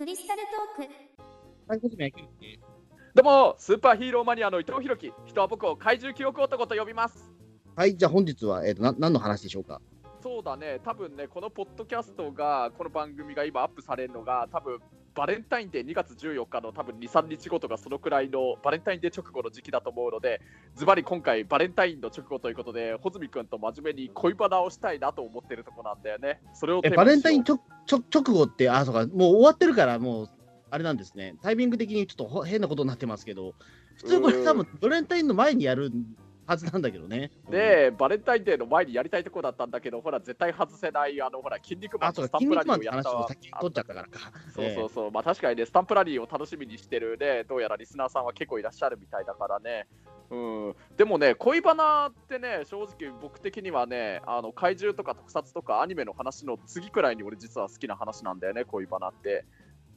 [0.00, 0.40] クリスタル
[0.78, 0.92] トーク
[1.68, 2.60] はい、コスメ野球です。
[3.14, 5.12] どうも、スーパーヒーローマニアの伊藤弘樹。
[5.26, 7.30] 人は僕を怪獣記憶男と呼びます。
[7.76, 9.82] はい、じゃあ本日は、えっ、と、な、何の話でしょうか？
[10.22, 14.78] そうだね、多分ね、このポッドキャストが、この番組が今アップされるのが、多分
[15.20, 20.40] バレンタインデー2月14日の多分2、3日後とか、そのくらいのバレンタインデー直後の時期だと思うので、
[20.76, 26.40] ズバリ今回、バレンタインの直後ということで、穂積君と真面目に恋バナをしたいなと思ってるとこなんだよね。
[26.54, 30.28] それをバレンタインちょ、ちょ、直後って、あ、そうか、もう終わってるから、もう、
[30.70, 31.34] あれなんですね。
[31.42, 33.52] タイミング的にちょっとほ変なことになってますけど、
[33.96, 35.92] 普通これうん多分、バレンタインの前にやる
[36.50, 37.30] はずなんだけどね。
[37.46, 44.32] うん、で、バレンタインデーの前にやりたいとこだったんだけど、ほら、絶対外せない、あの、ほら、筋肉マあ、ンとスタンプラリーをやった話を先に取っちゃったからか。
[44.52, 49.86] そうそうそう、まあ確かにね、スタンプラリーを楽しみにしてるね、どうやらリスナーさんは結構いらっしゃるみたいだからね。
[50.30, 50.36] う
[50.70, 59.44] ん、でもね、恋バナってね、正直僕的にはね、あの怪獣とか特撮とかアニメの話の次くらいに俺実は好きな話なんだよね、恋バナって。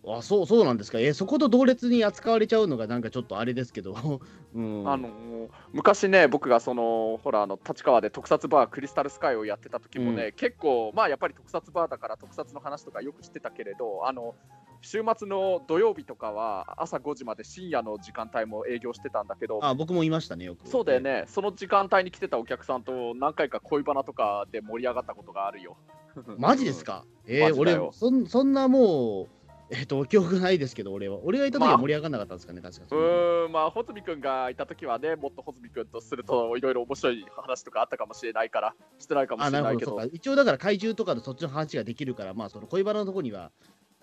[0.05, 0.99] あ、そう、そうなんですか？
[0.99, 3.95] え、そこと同列に扱われちゃうのが、なんかちょっとあれですけど。
[4.53, 4.83] うん。
[4.87, 5.09] あの
[5.71, 14.35] 昔ね、僕がそのほらあの立川で特撮バークリスタルスカイをやってた時もね、結構、まあやっぱり特撮バーだから特撮の話とかよくしてたけれど、あの
[14.81, 20.67] 週末の土曜日とかは朝5時まで深夜の時間帯も営業してたんだけど、あ、僕もいましたね、よく。
[20.67, 20.99] そうだよ。
[20.99, 25.77] ね、その時間帯に来てたお客さんと何回か恋バナとかで盛り上がったことがあるよ。
[26.37, 27.05] マジですか？
[27.25, 29.27] えー、俺そん、そんなもう、
[29.69, 31.19] えっ、と、記憶ないですけど、俺は。
[31.23, 40.15] 俺がいた時は盛り上がらなかったんですかね、確かうーん、まあ、穂積君がいた時はね、もっと穂積君とするといろいろ面白い話とかあったかもしれないから、してないかもあ、しれないけどなるほど。
[40.15, 43.51] 一応だから怪獣とかのそっちの話ができるから、まあ、その恋バナのとこには、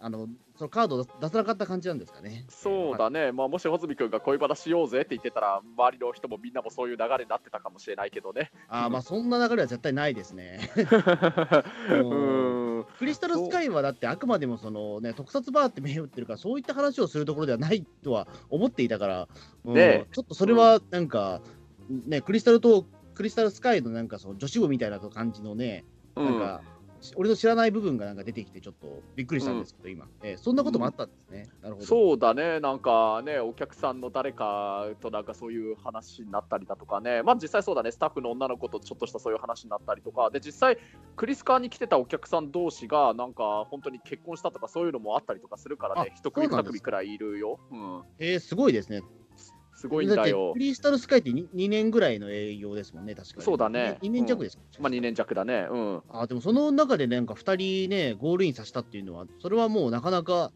[0.03, 2.47] あの、そのカードを出さなかった感じなんですかね。
[2.49, 8.51] そうだね、まあ、もし穂積君が恋バナしようぜって言ってたら、周りの人もみんなもそういう流れになってたかもしれないけどね。
[8.69, 10.61] あーまあ、そんな流れは絶対ないですね。
[10.75, 19.29] うーんクリスタルスカイはだってあくまでもそのね、特撮バーって銘打ってるから、そういった話をするところではないとは思っていたから、
[19.65, 21.41] うんねちょっとそれはなんか、
[21.89, 22.85] ね、クリスタルと、
[23.15, 26.61] クリスタルスカイのなんかその女子部みたいな感じのね、なんか、
[27.17, 31.49] 俺の知らない部分がなんか出てきて、ちょっとびっくりしたんですけど、今、えーそんなこともあったんですね。
[31.63, 31.87] なるほど。
[31.87, 40.79] そうだね、なんかね、お客さんの誰かとなんかそういう話になったりだとかね、まあ実際そうだね、スタッフの女の子とちょっとしたそういう話になったりとか、で、実際、
[41.17, 46.11] クリスカーに来てたお客さん同士が、なんか本当に結婚したとかそういうのもあったりとかするからね。
[46.11, 47.61] あ、一組二組くらいいるよ。
[47.71, 49.03] うん、えーすごいですね。
[49.81, 50.59] すごいんだよク。
[50.59, 53.43] リスタルスカイって 2, 2年ぐらいの営業ですもんね、確かに。
[53.43, 55.69] そうだね 2, 年弱ですか、まあ2年弱だね。
[55.71, 56.03] うん。
[56.11, 60.53] あでもその中でなんか2人ね、ゴールインさせたっていうのは、それはもうなかなか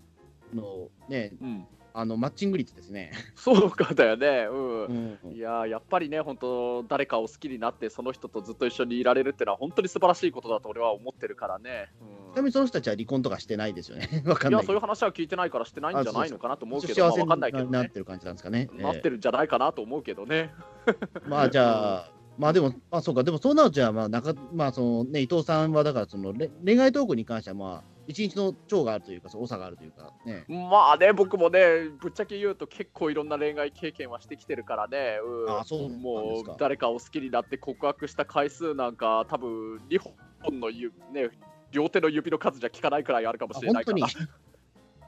[0.53, 1.67] のね、うん。
[1.97, 3.13] あのマッチング率ですね。
[3.37, 4.49] そうかだよね。
[4.51, 5.19] うん。
[5.25, 11.93] うんいやーやっぱりね、本当、誰かを好きになって、その人とずっと一緒にいられるっていうのは、本当に素晴らしいことだと俺は思ってるからね。
[12.33, 14.25] ちなみにその人たちは離婚とかしてないですよね。
[14.27, 18.01] わかんないいや、そういう話は聞いてないからしてないんじゃないのかなと思うけど、幸せまあわかんないけどなって。
[18.01, 18.69] る感じなんですかね。
[18.73, 20.53] なってるんじゃないかなと思うけどね。
[20.87, 30.45] え ーまあじゃあ、 まあでも、あそうか、でもそうなると、じゃあ、まあ、中まあそのね、伊藤さんはだからそのれ恋愛トークに関しては、まあ、一日の長があるというか、そう長があるというか、ね。
[30.49, 40.01] まあね、僕もね、ぶっちゃけ言うと結構いろんな恋愛経験はしてきてるからね、うん、あそうもう誰かを好きになって告白した回数なんか、多分2
[40.43, 41.31] 本の指、ね、
[41.71, 44.07] 両手の指の数じゃ効かないくらいあるかもあしれないから。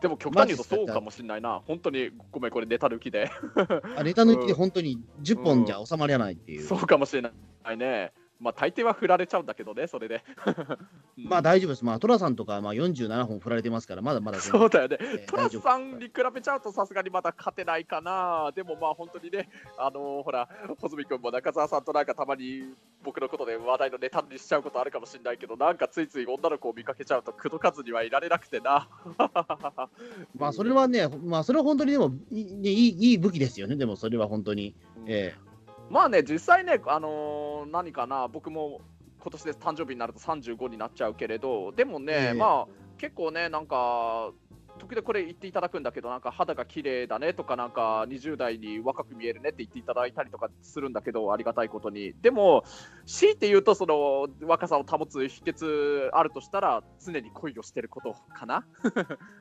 [0.00, 1.62] でも極端に言うとそうかもしれないな。
[1.66, 3.30] 本当にごめん、これネタ抜きで。
[3.96, 6.62] あネタ抜きで本当に10本じゃ収まらないっていう。
[6.62, 7.30] そうかもしれな
[7.72, 8.12] いね。
[8.40, 10.22] まあ大抵は振られちゃうんだけどね、それで。
[11.16, 11.84] まあ大丈夫です。
[11.84, 14.98] まあ、トラさんとかまあ47本振られてますから、まだまだそうだよね。
[15.00, 18.52] えートラさんに比べちゃうとさすがにまだ勝てないかな。
[18.54, 19.48] でもまあ本当にね、
[19.78, 20.48] あのーほら、
[20.78, 28.88] 穂積君も中澤さんとなんかたまに僕のことで話題のネタにしちゃうことあるかもしれないけど、なんかついつい女の子を見かけちゃうと口説かずにはいられなくてな。
[30.36, 34.74] まあそれはね、まあそれは本当にでもいいいいいい武器ですよね、でもそれは本当に。
[35.06, 35.34] え
[35.90, 38.80] まあね、実際ね、あのー何かな、僕も
[39.20, 42.34] 今年で誕生日になると35になっちゃうけれど、でもね、ええ。
[42.34, 44.32] まあ結構ね、なんか、
[44.86, 52.14] 時々これ言っていただくんだけど、なんか肌が綺麗だねとか、なんか20代に若く見えるねって言っていただいたりとかするんだけど、ありがたいことに。
[52.22, 52.62] でも、
[53.04, 58.64] 強いて言うと、その若さを保つ秘訣あるとしたら、常に恋をしてることかな？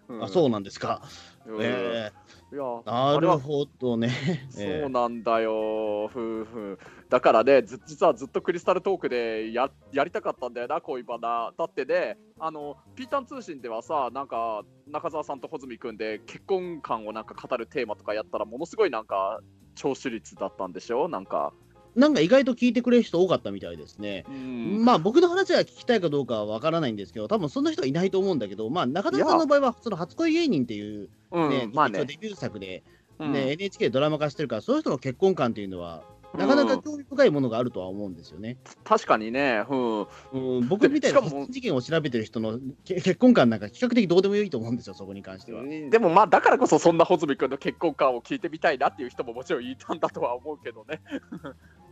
[0.10, 1.02] え あそうなんですか。
[1.46, 2.12] うんえ
[2.52, 4.10] いやえなるほどね。
[4.58, 6.80] えそうなんだよ、夫婦。
[7.10, 11.54] だからね、ず実はずっとクリスタルトークでややりたかったんだよな、恋バナ。
[11.58, 19.40] だってね、あの、ピータン通信ではさ、なんか、中澤さんと穂積君で結婚観をなんか語るテーマとかやったら、ものすごいなんか、
[19.76, 21.08] 聴取率だったんでしょ？
[21.08, 21.54] なんか。
[21.96, 24.26] なんか意外と聞いてくれる人多かったみたいですね。
[24.28, 32.84] うんまあ僕の話が聞きたいかどうかは分からないんですけど、多分そんな人はいないと思うんだけど、まあ中田さんの場合は、その初恋芸人っていう、うんね、まあねデビュー作で、
[33.18, 36.04] うんね NHK でドラマ化してるから、その人の結婚観っていうのは、
[36.38, 38.58] なかなか興味深いものがあるとは思うんですよね。
[38.84, 45.64] 確かにね、うん、うん、僕みたいな事件を調べてる人のけ結婚観なんか比較的どうでもいいと思うんですよ、そこに関しては。
[45.64, 51.02] でもまあだからこそそんな穂積君の結婚観を聞いてみたいなっていう人ももちろんいたんだとは思うけどね。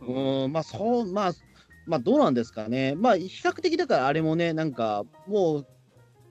[0.06, 1.32] うん、まあそう、まあ、
[1.86, 2.94] まあどうなんですかね。
[2.96, 5.66] まあ比較的だからあれもね、なんかもう、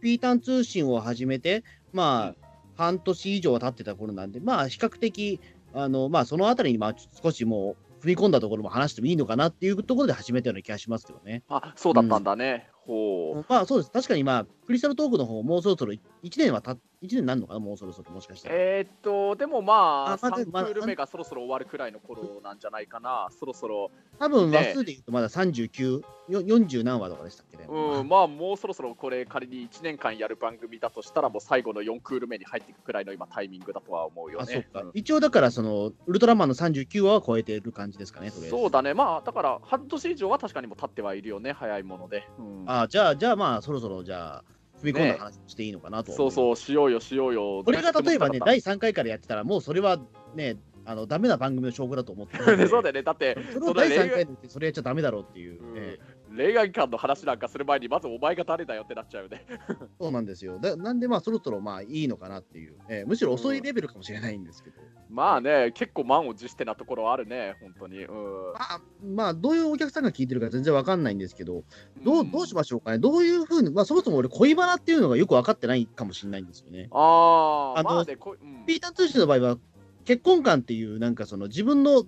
[0.01, 1.63] ピータン通信を始めて、
[1.93, 5.39] まあ、半年以上は経ってた頃なんで、まあ比較的、
[5.73, 11.43] あの、まあそのあたりにまあ少しもう踏み込んだところも話してもいいのかなっていうところで始めたような気がしますけどね。
[11.47, 12.69] あそうだったんだね。
[12.85, 13.91] ほまあそうです。
[13.91, 15.99] 確かにまあ、クリスタルトークの方もうそろそろ1
[16.37, 18.55] 年はた、1年になるのかな、もうそろそろもしかしうたら。
[18.57, 27.65] えーっと、でもまあ、あまだ3クール目がそろそろ終わるくらいの頃なんじゃないかな、そろそろ、多分ね話数で言うとまだ39、よ40何話とかでしたっけね。
[27.67, 34.67] うん、まあもうそろそろこれ、仮に1年間やる番組だとしたら、もう最後の4クール目に入っていくくらいの今、タイミングだとは思うよあ、そうね。
[34.73, 34.81] か。
[34.81, 42.23] うん一応だから、その、ウルトラマンの39話は超えてる感じですかね、とりあえずそうだね、まあだから半年以上は確かにもう経ってはいるよね、早いもので。
[42.39, 44.43] うんあじゃあ、じゃあまあ、そろそろ、じゃあ、
[44.81, 46.31] 踏み込んだね話していいのかなと、そうう。
[46.31, 47.63] そう、しようよ、しようよ。
[47.63, 49.99] これが例えばね、第3回からやってたら、もうそれは
[50.35, 52.37] ね、あのダメな番組の証拠だと思って
[52.67, 55.99] そうだよね、だって、それを第3その回でそれやっちゃダメだろうっていう、
[56.35, 59.45] 恋愛観の話なんかする前に、まずお前が誰だよってなっちゃうよね。
[59.49, 59.57] え
[59.99, 60.59] そうなんですよ。
[60.59, 64.81] だなんで、まあ、そろそろまあいいのかなっていう、ええむしろ遅いレベルかもしれないんですけど。
[65.09, 68.03] まあね、結構満を持してなところはあるね、本当に。
[68.03, 71.63] うん、まあ、まあ、どういうお客さんが聞いてるか全然わかんないんですけど、
[72.03, 76.87] どうどうしましょうかね、どういうふうに、まあ、そもそも俺、恋バナっていうのがよく分かってないかもしれないんですよね。
[76.91, 79.57] ああ、あのまあね、こうんピーター通信の場合は、
[80.05, 82.05] 結婚観っていう、なんかその自分の、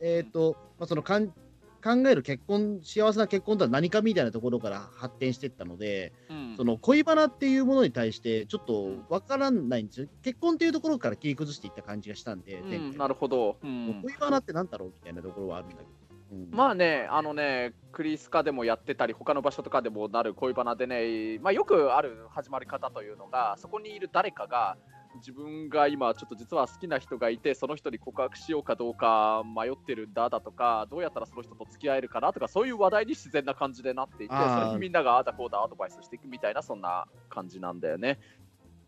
[0.00, 1.32] えっ、と、まあ、そのかん
[1.80, 10.08] 考える結婚、幸せな結婚とは何かみたいなところから発展していったので、うんその恋バナっていうものに対して、ちょっと分からないんですよ。
[10.22, 13.56] 結婚っていうところから切り崩していった感じがしたんで、うん、なるほど。
[13.62, 15.88] うん恋バナってなんだろうみたいなところはあるんだけど。
[16.32, 24.76] うんまあね、あのね、クリスカでもやってたり、他の場所とかでもなる恋バナでね、まあ、よくある始まり方というのが、そこにいる誰かが、
[25.16, 38.18] 自分が今、ちょっと実は好きな人がいて、その人に告白しようかどうか迷ってるんだだとか、どうやったらその人と付き合えるかなとか、そういう話題に自然な感じでなっていて、それにみんながああだこうだアドバイスしていくみたいな、そんな感じなんだよね。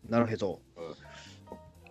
[0.07, 0.59] なるへそ。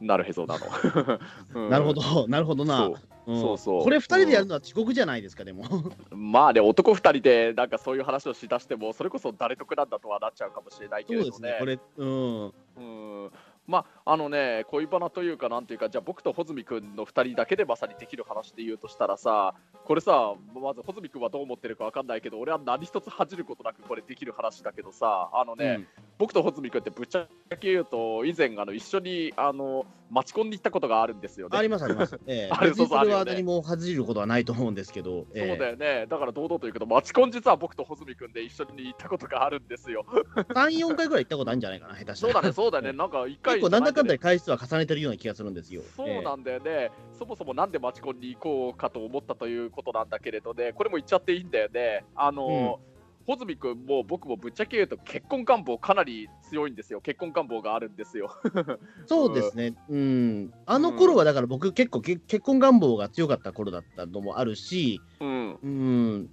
[0.00, 0.66] なるへそなの。
[1.54, 2.78] うんなるほど、なるほどな。
[2.78, 2.94] そう
[3.24, 5.64] うんそうそうこれ2人でやるのは遅刻じゃないですか、でも。
[6.10, 11.30] まあね、男2人でなんかそういう話をしだしても、それこそ誰得なんだとはなっちゃうかもしれないけれどね。
[11.30, 12.52] そうですね、これ、うん。
[12.76, 12.80] う
[13.26, 13.32] ん
[13.66, 19.54] まああのね、恋バナというか、なんていうか、じゃあ僕と穂積君の2人だけでまさにできる話で言うとしたらさ、
[19.84, 27.26] これさ、まず穂積君はどう思ってるか分かんないけど、俺は何一つ恥じることなくこれできる話だけどさ、あのね、うん僕と穂積君ってぶっちゃ
[27.56, 31.58] け言うと、以前あの一緒にあの待ち込んに行ったことがあるんですよね。
[31.58, 32.16] あります、あります。
[32.28, 35.26] ええあれそれは何も外れることはないと思うんですけど。
[35.34, 40.04] ええそうだよね、だから堂々と言うけど、待ち込ん実は僕と穂積君で一緒に行ったことがあるんですよ。
[40.36, 42.32] 3、4回ぐらい行ったことあるんじゃないかな、下手したら。
[42.32, 45.82] そうだね、そうだね、 なんか一回結構なんだかんだ回数は重ねてるような気がするんですよ。
[45.96, 52.04] そうなんだよね、そもそもなんでマチコンに行こうかと思ったということなんだけれどね、これも言っちゃっていいんだよね。
[52.14, 52.80] あの、
[53.26, 57.00] 穂積君も僕もぶっちゃけ言うと結婚願望かなり強いんですよ。
[57.00, 58.34] 結婚願望があるんですよ。
[59.06, 59.74] そうですね。
[59.88, 60.52] うん。
[60.66, 65.58] あの頃はだから僕結構け結婚願望が強かった頃だったのもあるし、うん。
[65.62, 66.30] うん。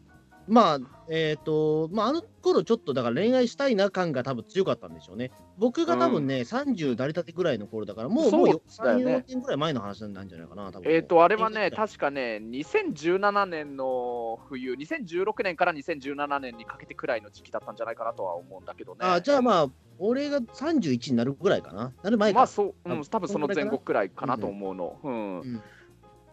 [0.50, 0.80] まあ、
[1.10, 5.32] えっ、と、まあ、あの頃ちょっとだから恋愛したいな感が多分強かったんでしょうね。
[5.58, 10.92] 僕が多分ね、30なりたてぐらいの頃だから、もう、もうよそうだよ3、ね4年ぐらい前の話なんじゃないかな、多分。
[10.92, 19.00] えっ、と、あれはね、確確かね、2017年の冬、2016年から2017年にかけてくらいの時期だったんじゃないかなとは思うんだけどね。
[19.02, 21.92] あじゃあまあ、俺が31になるぐらいかな。
[22.04, 22.40] なる前か。
[22.40, 25.00] まあそう、うん、あ多分その前後くらいかなと思うの。
[25.04, 25.62] うんうん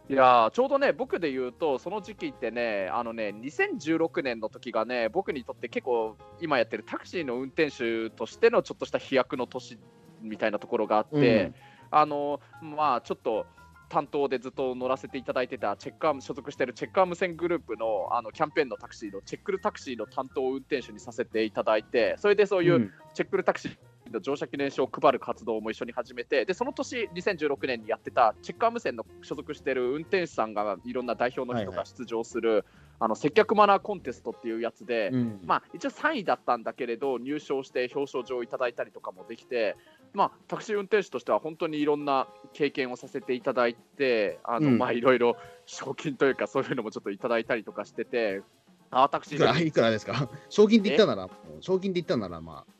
[0.08, 9.78] いやーちょうどね、僕で言うと、その時期ってね、あのね、2016年の時がね、僕にとって結構、今やってるタクシーの運転手としてのちょっとした飛躍の年
[10.22, 11.52] みたいなところがあって、
[11.90, 13.46] あのまあ、ちょっと
[13.88, 22.92] 担当でずっと乗らせていただいてたチェッカー所属しているチェッカー無線グループのあのキャンペーンのタクシーのチェックルタクシーの担当運転手にさせていただいて、それでそういう、うん。
[23.14, 23.76] チェックルタクシー
[24.12, 31.76] の乗車記念書を配る活動も一緒に始めて、でその年、2016年にやってたチェッカー無線の所属している運転手さんがいろんな代表の人はいはい。
[31.76, 32.64] が出場する、
[32.98, 35.40] あの接客マナーコンテストっていうやつで、うん。
[35.44, 39.76] まあ、一応3位だったんだけれど、入賞して表彰状をいただいたりとかもできて、
[40.14, 44.78] まあ、タクシー運転手としては本当にいろんな経験をさせていただいて、あのうん。
[44.78, 45.36] まあいろいろ
[45.66, 48.42] 賞金というか、そういうのもちょっといただいたりとかしてて、
[48.90, 50.30] あータクシいくら、ーいくらですか？
[50.48, 51.28] 賞金で言ったなら、
[51.60, 52.75] 賞金で言ったなら、まあ、うん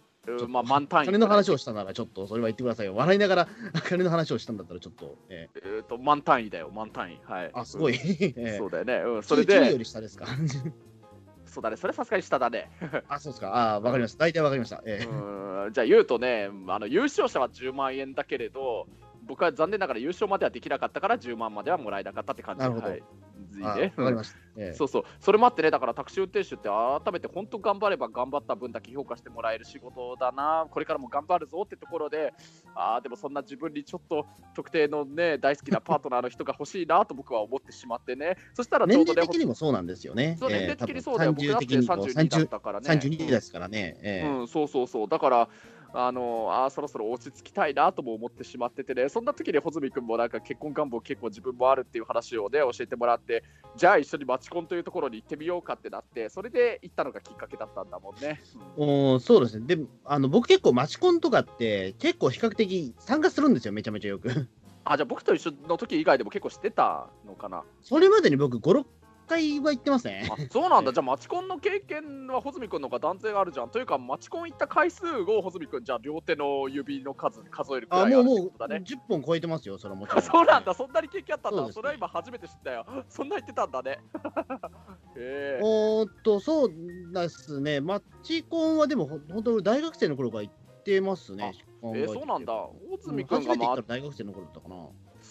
[0.49, 2.95] まあ、満単位金の話をしたなら、ちょっとそれは言ってくださいよ。
[2.95, 3.49] 笑いながら、
[3.89, 7.21] 金の話をしたんだったら、ちょっと、ええーと満単位だよ、満単位。
[7.25, 7.51] はい。
[7.51, 7.95] ーあ、すごい。
[7.95, 8.95] うんえー そうだよね。
[9.07, 10.27] うん、それ10よで、り下ですか？
[11.47, 12.71] そうだね、それさすがに下だね。
[13.09, 13.75] あ、そうですか。
[13.75, 14.19] あ、わかりました。
[14.19, 14.83] 大体わかりました。
[14.85, 18.87] えーうんじゃあ言うとね、あの優勝者は10万円だけれど、
[19.27, 23.03] 僕は残念ながら優勝まではできなかったから10万まではもらえなかったって感じなるほどはい、
[23.61, 24.39] いいあねわかりました。
[24.59, 32.33] えーそうそう、それもあってね、だからタクシー運転手って改めて本当頑張れば頑張った分だけ評価してもらえる仕事だな、これからも頑張るぞってところで、
[32.75, 40.37] ああ、でもそんな自分にちょっと特定のね、大好きなパートナーの人が欲しいなと僕は思ってしまってね、そしたらちょ年うどね、齢的にもそうなんですよね。
[40.41, 42.89] そう年齢えー的にそうだよ、僕だって32だったからね。
[42.89, 43.99] 32ですからね。
[44.01, 45.49] えーうん、そうそうそう、だから、
[45.99, 53.43] あのあーそろそろ落ち着きたいなとも思ってしまっててね、そんな時に穂積君もなんか結婚願望結構自分もあるっていう話をね、教えてもらって、
[53.77, 58.41] じゃあ一緒にマチコンというところに行ってみようかってなって、それで行ったのがきっかけだったんだもんね。
[58.77, 59.67] うんそうですね。
[59.67, 64.49] でも、あの僕結構マチコンとかって結構比較的参加するんですよ、めちゃめちゃよく。
[64.85, 67.65] あ、じゃあ僕と一緒の時以外でも結構知ってたのかな。
[67.83, 68.85] それまでに僕5、6
[69.27, 70.29] 回は行ってますね。
[70.31, 73.71] あそうなんだ、じゃあマチコンの経験は穂積君の方が断然あるじゃん。
[73.71, 78.85] というか、マチコン行った回数を穂積君、じゃあ両手の指の数数えるくらいあ、あるってもうもうことだね。
[78.87, 80.23] 10本超えてますよ、それはもちろん。
[80.23, 81.67] そうなんだ、そんなに経験あったんだ。
[81.67, 82.87] そそれは今初めて知ったよ。
[83.09, 83.99] そんな言ってたんだね。
[85.17, 86.71] ええおーっと、そう
[87.13, 87.81] ですね。
[87.81, 91.53] マチコンはでも、ほ本当に大学生の頃から行ってますね。
[91.95, 92.53] えーそうなんだ。
[92.53, 94.77] 大うん積初めて行君がまあったら大学生の頃だったかな。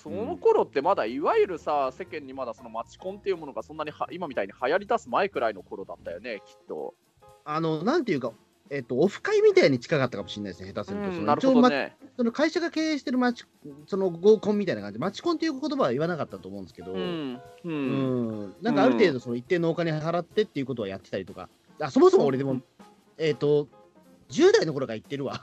[0.05, 6.93] その頃ってまだいわゆるさ世間にまだそのマチコンっていうものがそんなには今みたいに流行り出す前くらいの頃だったよねきっと。
[7.43, 8.31] あの、なんていうか、
[8.69, 11.11] えっと、オフ会みたいに近かったかもしれないですね、下手すると。
[11.11, 11.95] そのなるほどね。
[12.17, 13.45] その会社が経営してるマチ、
[13.87, 22.61] その合コンみたいな感じで、マチコンっていう言葉は言わなかったと思うんですけど、うんううんんなんかある程度その一定のお金払ってっていうことはやってたりとか、あそもそも俺でも、
[23.17, 23.67] えっ、と、
[24.29, 25.39] 10代の頃から言ってるわ。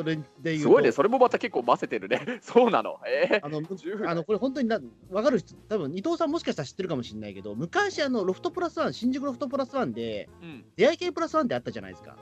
[0.00, 0.62] それで言うと。
[0.62, 2.38] すごいねそれもまた結構混ぜてるね。
[2.42, 2.98] そうなの。
[3.06, 4.80] えあの、10代あのこれ本当にな
[5.10, 10.64] 分かる人、多分伊藤さんもしかしたら知ってるかもしれないけど、昔、あのロフトプラスワン、新宿ロフトプラスワンで、ーうん。
[10.76, 12.16] 出会い系プラスワンってあったじゃないですか。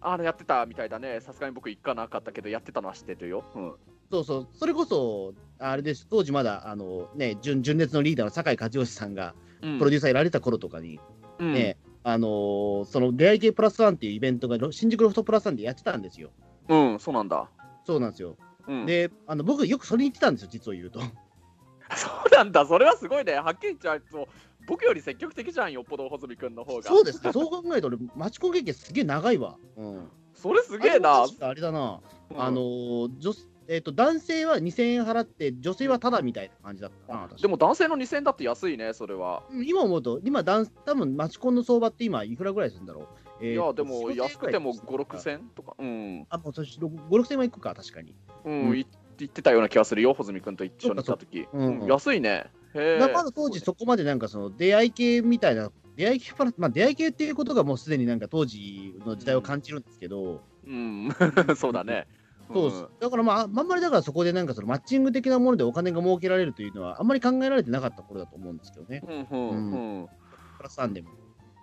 [0.00, 1.20] あのやってたみたいだね。
[1.20, 3.44] さすがに僕行かなかったけどやってたのは知ってるよ。
[3.54, 3.72] うん。
[4.10, 11.00] そうそう、それこそ、あれです、当時まだ、あのね、純純烈のリーダーの酒井和義さんがうんプロデューサーやられた頃とかに、
[11.38, 16.30] うんね、あのーその出会い系プラスワンっていうイベントがロ新宿ロフトプラスワンでやってたんですよ。
[16.68, 17.48] うん、そうなんだ。
[17.84, 18.36] そうなんですよ。
[18.66, 21.00] うん、で、あの僕、よくそれに行ってたんですよ、実を言うと。
[21.96, 22.66] そうなんだ。
[22.66, 23.34] それはすごいね。
[23.34, 24.28] はっきり言っちゃうと
[24.68, 26.82] 僕より積極的じゃんよっぽど穂積君の方が。
[26.82, 29.56] そうですね、そう考えると俺、マチコン経験すげえ長いわ。
[29.76, 31.24] うん、それすげえな。
[31.40, 33.32] あれだな、うんあのー女
[33.70, 39.42] えー、と男性は2000円払って、女性はタダみたいな感じだったな、でも男性の2000円だって安いね、それは。
[39.50, 43.06] うん今思うと、今、ダン多分マチコンの相場って今、いくらぐらいするんだろう。
[43.40, 45.74] えーいや、でも4,000安くても5、ぐらい6000とか。
[45.78, 46.26] うん。
[46.28, 48.14] あ、もう私、5、6000はいくか、確かに。
[48.44, 48.86] うん、うんい
[49.18, 51.48] 言ってたような気がするよ、穂積君と一緒に行った時。
[51.88, 52.46] 安いね。
[52.74, 53.12] へえ。
[53.12, 61.08] まだ当時、そこまでなんかその出会い系みたいな、出会い系まあ、出会い系っていうことがもうすでになんか当時の時代を感じるんですけど、うん、
[61.56, 62.06] そうだね。
[62.52, 62.86] そうです。
[63.00, 69.02] だからまあ、あんまりだからそこでなんかそのマッチング的なものでお金が儲けられるというのは、あんまり考えられてなかった頃だと思うんですけどね。
[69.06, 70.08] うんうんうんうん
[70.56, 71.10] プラス3でも。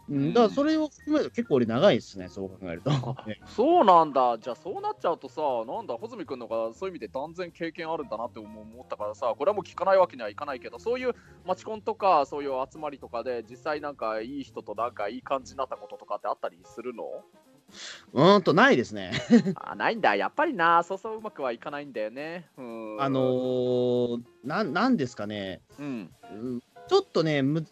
[0.10, 2.92] うん、だからそれを含めると結構俺長いですね、そう考えると。
[3.28, 3.42] ね。
[3.46, 11.14] そうなんだ、じゃあそうなっちゃうとさ、なんだ、穂積君の方がそういう意味で断然経験あるんだなって思思ったからさ、これはもう聞かないわけにはいかないけど、そういう
[11.46, 17.24] マチコンとか、そういう集まりとかで、実際なんかいい人となんかいい感じになったこととかってあったりするの？
[18.14, 19.12] うーんと、ないですね。
[19.56, 22.48] あないんだ、やっぱりな、そうそううまくはいかないんだよね。
[22.58, 26.64] うん、あのー、なんなんですかね、うん、うん。
[26.88, 27.66] ちょっとね、む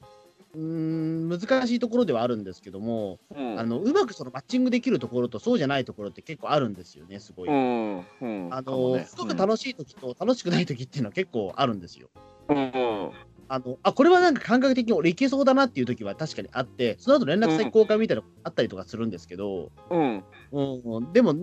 [0.56, 7.50] うーん難しいところではあるんですけども、うん、あのうまくそのマッチングできるところとそうじゃないところって結構あるんですよね、すごい。
[7.50, 12.10] うん、うん、あかもねのすごく楽しい時と楽しくない時っていうのは結構あるんですよ。
[12.50, 13.12] うん、うん、
[13.48, 21.34] あのあこれはなんか感覚的に俺いけそうだなっていう時は確かにあって、その後連絡先交換みたいなのあったりとかするんですけど、うん、うん、でも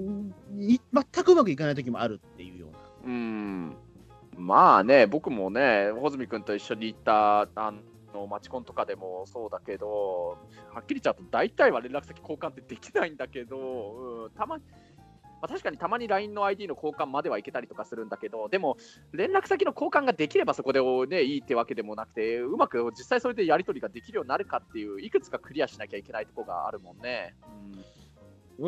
[0.58, 2.78] い全くうまくいかない時もあるっていうような。
[3.06, 3.76] うん。
[4.36, 7.72] まあね、僕もね、穂積君と一緒に行ったあ
[8.12, 10.38] のマチコンとかでもそうだけど、
[10.72, 14.58] はっきり言っちゃうと、大体は連絡先交換ってできないんだけど、うん、たま。
[15.40, 18.76] まあ、確かにたまに LINE の ID の交換まではいけたりとかするんだけど、でも
[19.12, 27.34] 連絡先の交換ができればそこで、ね、いいってわけでもなくて、うまく実際それでやり取りができるようになるかっていう、いくつかクリアしなきゃいけないところがあるもんね。
[27.74, 27.99] うん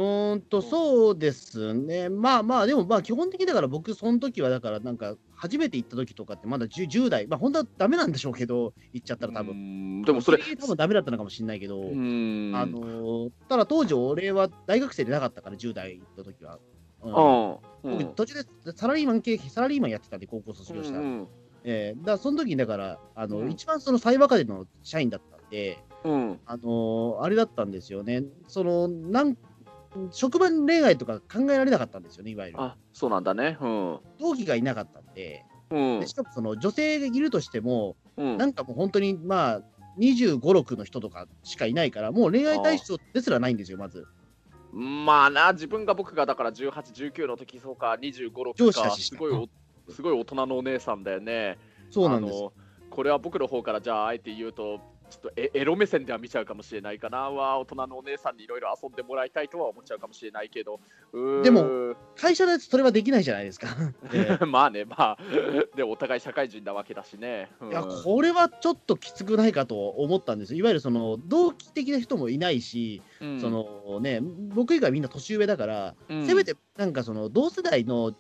[0.01, 2.09] ーんと、そうですね。
[2.09, 9.55] まあまあ、でもまあ基本的にだから僕、その時はだからなんか、初めて行った時とかってまだ 10, 10代、まあ本当はダメなんでしょうけど、行っちゃったら多分。
[10.01, 10.03] 分。
[10.03, 12.53] でもそれ、多分ダメだったのかもしれないけど、うん。
[12.55, 16.59] あのーただ当時俺は大学生でなかったから、10代の時は。
[17.03, 17.99] うんうん。
[17.99, 21.01] 僕途中でサラリーマン系、サラリーマンやってたんで、高校卒業したら。
[21.03, 21.29] うん
[21.65, 26.41] えーだその時にだから、あの、うん一番その最若手の社員だったんで、うん。
[26.47, 28.25] あのーあれだったんですよね。
[28.49, 29.37] その、なん
[30.11, 32.61] 職場恋愛とか考えられなかったんですよね、いわゆる。
[32.61, 33.59] あ、そうなんだね。
[33.61, 34.01] うん。
[34.19, 39.61] 同期がいなかったんで、うんでしかもその女性がいるとしても、うんなんかもう本当にまあ、
[39.99, 44.07] 25、6の人とかしかいないから、もう恋愛対象ですらないんですよ、まず。
[44.73, 46.71] まあな、自分が僕がだから18、
[47.13, 49.49] 19の時そうか、25、6か、すごいお、
[49.91, 51.59] すごい大人のお姉さんだよね。
[51.91, 52.39] そうなんです。
[52.91, 54.79] これは僕の方からじゃああえて言うと
[55.13, 60.81] ちょっとエエロ目線では見ちゃうかもしれないかなは大人のお姉さんにいろいろ遊んでもらいたいとは思っちゃうかもしれないけど。
[61.43, 63.69] でも会社のやつ、それはできないじゃないですか。
[64.13, 65.19] え まあねまあ。
[65.77, 67.69] でお互い社会人なわけだしね、うん。
[67.69, 70.61] えいや、これはちょっときつくないかと思ったんですよ。
[70.61, 73.41] いわゆるその同期的な人もいないし、うん。
[73.41, 76.27] そのね、僕以外みんな年上だから、うん。
[76.27, 78.15] せめてなんかその同世代の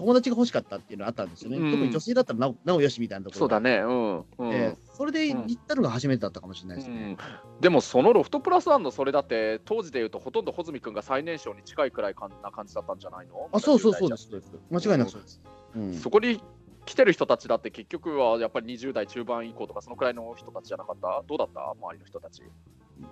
[0.00, 1.58] 友達が欲しかったっていうのがあったんですよね。
[1.58, 1.70] うん。
[1.70, 3.76] 特に女性だったらなおなおよしみたいなところそうだね。
[3.76, 4.52] ねうん、うん。
[4.52, 7.16] ええそれで行ったのが初めてだったかもしれないですね。
[7.54, 7.60] うん。
[7.60, 13.48] でもそのロフトプラスワンのそれだって当時でいうとほとんど穂積君が最年少に近いくらいかんな感じだったんじゃないの？
[13.52, 14.30] あ、そうそうそうまだ10です。
[14.30, 14.86] そうです。
[14.88, 15.40] 間違いなくそうです。
[15.76, 15.94] うん。
[15.94, 16.42] そこに
[16.86, 21.22] 来てる人たちだって結局はやっぱり20代中盤以降とかそのくらいの人たちじゃなかった？
[21.28, 21.60] どうだった？
[21.70, 22.42] 周りの人たち。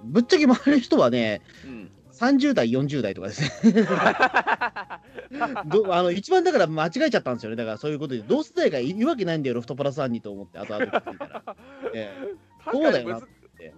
[0.04, 3.72] ぶっちゃけ周りの人はね、うん、30代、40代とかですね。
[5.66, 7.56] どあの一番だから間違えちゃったんですよね。
[7.56, 11.56] だからそういうことで、同世代がいるわけないんだよ、ロフトプラスワンにと思って、後々気づいたら。
[11.94, 13.20] ええ確かにそうだよな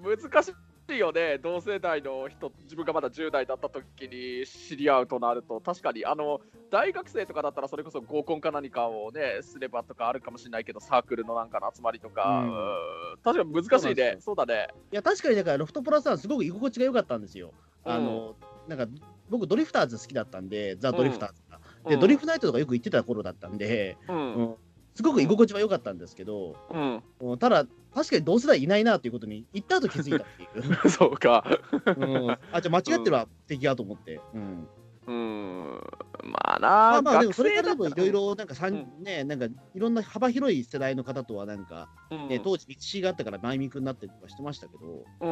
[0.02, 0.52] 難し
[0.94, 12.48] いよね、同世代の人、自分がまだ10代だった時に知り合うとなると、確かにあの大学生とかだったら、それこそ合コンか何かをね、すればとかあるかもしれないけど、サークルのなんかの集まりとか、うん。
[12.48, 13.16] うん。
[13.22, 14.16] 確かに難しいね。
[14.20, 14.68] そうだね。
[14.92, 17.52] いや、確かにだから、ロフトプラスワン、すごく居心地が良かったんですよ。
[17.84, 18.36] あの、
[18.68, 18.86] なんか、
[19.28, 21.60] 僕、ドリフターズ好きだったんで、ザ・ドリフターズが。
[21.88, 24.56] で、ドリフナイトとかよく行ってた頃だったんで、ううんん。
[24.94, 27.38] すごく居心地は良かったんですけど、うん、うん。
[27.38, 30.88] ただ、確かに同世代いないなということに、行った後気づいたっていう。
[30.90, 31.44] そうか。
[31.86, 34.20] うん、あ、じゃあ間違ってるわ、敵やと思って。
[34.34, 34.68] うん。
[35.06, 35.80] うん、
[36.22, 42.28] まあな、まあまあ、でも学それからでもいろいろ、なんかさん、ね、なんかいろんな幅広い世代の方とは、なんか、うん。
[42.28, 45.28] ね、当時、ミクシーがあったからマイミクになってとかしてましたけど、う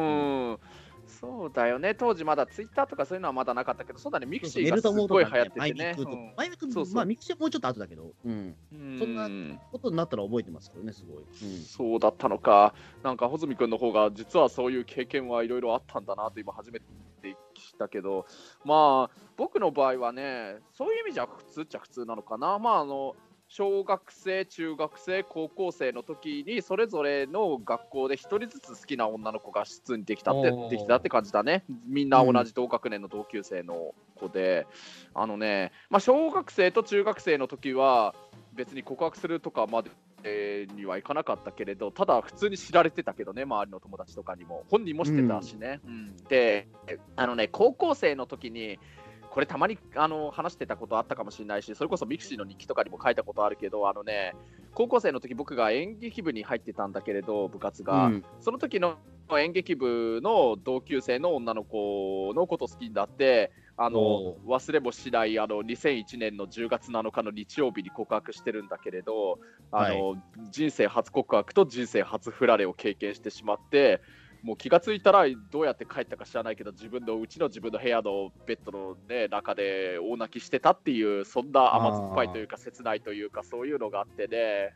[0.53, 0.59] ん、
[1.09, 5.95] そうだよね、当時まだツイッターとかそういうのはまだなかったけど、そうだね、ミクシーがすごい流行っててね。
[6.37, 6.67] マイミク。
[6.93, 11.23] まあ、ミクシーはもうちょっと後だけど、うん、うんそんなことになったら覚えてますけどね、すごい。
[11.23, 11.59] うん。
[11.63, 16.85] そうだったのか、なんか穂積君の方が実はそういう経験はいろいろあったんだなと今初めて
[17.23, 17.35] 聞い
[17.77, 18.25] たけど、
[18.63, 22.59] まあ僕の場合はね、そういう意味じゃ普通っちゃ普通なのかな。
[22.59, 23.15] まああの
[23.49, 31.65] 小学生、中学生、高校生の時にそれぞれの学校で一人ずつ好きな女の子が出にできたってできたって感じだね。
[31.87, 34.67] みんな同じ同学年の同級生の子で、
[35.15, 38.13] あのね、まあ、小学生と中学生の時は
[38.53, 45.79] 別に告白するとかまでにはいかなかったけれど、ただ普通に知られてたけどね、周りの友達とかにも、本人も知ってたしね。
[45.85, 46.67] うんで、
[47.15, 48.77] あのね、高校生の時に、
[49.31, 54.35] これたまにあの話してたことあったかもしれないし、それこそミクシーの日記とかにも書いたことあるけど、あのね、
[54.73, 58.25] 高校生の時僕が演劇部に入ってたんだけれど、部活が、うん。
[58.41, 58.97] その時の
[59.37, 69.39] 演劇部の同級生の女の子のこと好きになって、あのお忘れもしないあの2001年の10月7日の日曜日に告白してるんだけれど、
[69.71, 70.17] あの
[70.51, 74.01] 人生初告白と人生初振られを経験してしまって、
[74.41, 84.73] もう気がついたらどうやって帰ったか知らないけど、自分のうちの自分の部屋のベッドの、ね、中で大泣きしてたっていう、そんな甘酸っぱいというか、切ないというか、そういうのがあってね。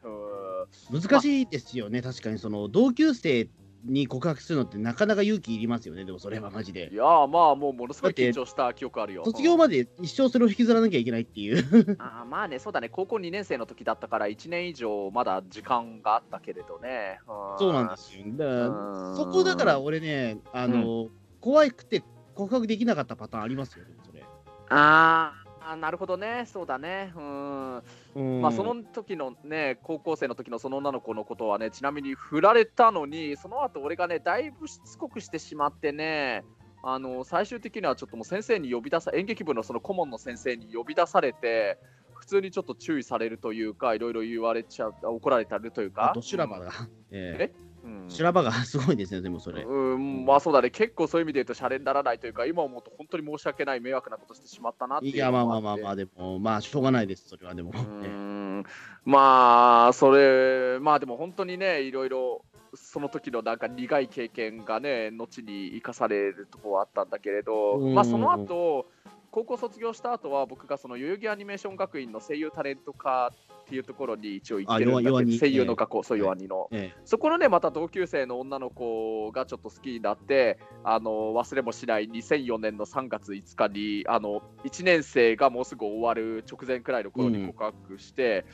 [0.92, 3.48] 難しいですよね、確かにその同級生
[3.86, 6.96] に告白するのってなかなか勇気いりますよね、でもそれはマジでい。
[6.96, 9.24] やーまあもうものすごい緊張した記憶あるよ。
[9.26, 11.98] 卒業まで一生それを引きずらなきゃいけないっていう。
[12.00, 17.20] あーまあね、そうだね、高校2年生の時だったから、1年以上まだ時間があったけれどね。
[17.60, 18.24] そうなんですよ。
[18.36, 21.10] だそこだから俺ね、あの、
[21.42, 22.04] 怖くて
[22.36, 24.24] 告白できなかったパターンありますよね、それ。
[24.70, 27.14] あーあー、なるほどね、そうだね。
[27.16, 27.84] うんうん
[28.16, 36.44] まあ、その時のね、高校生の時のその女の子のことはね、ちなみに振られたのに、その後俺がね、だいぶしつこくしてしまってね、
[36.84, 41.78] あの最終的にはちょっともう先生に呼び出さ、演劇部のその顧問の先生に呼び出されて、
[42.14, 46.12] 普通にちょっと注意されるというか、いろいろ言われちゃう、怒られたるというか。
[46.12, 46.72] あ、ドシュラバだ？
[47.12, 47.73] ええ？
[47.84, 48.06] うん。
[48.10, 49.64] 修羅場がすごいですね、でもそれ。
[49.64, 57.72] うん、まあそうだね、結構そういう意味で言うと、シャレにならないというか、今思うと本当に申し訳ない、迷惑なことしてしまったなっていういや、まあまあまあまあ、でも、まあ、しょうがないです、それはでも。
[57.72, 58.64] うーん。
[59.06, 67.94] まあ、それ、まあでも本当にね、いろいろ、その時のなんか苦い経験がね、後に生かされるところはあったんだけれど、うん。
[67.94, 68.88] まあその後
[69.34, 76.68] 高校卒業した後は、僕がその代々木アニメーション学院の声優タレント科っていうところに一応行ってるんだけ声優の学校、そう、弱にの。
[76.72, 88.46] えそこのね、また同級生の女の子がちょっと好きになって、あの忘れもしない2004年の3月5日に、あの1年生がもうすぐ終わる直前くらいの頃に告白して、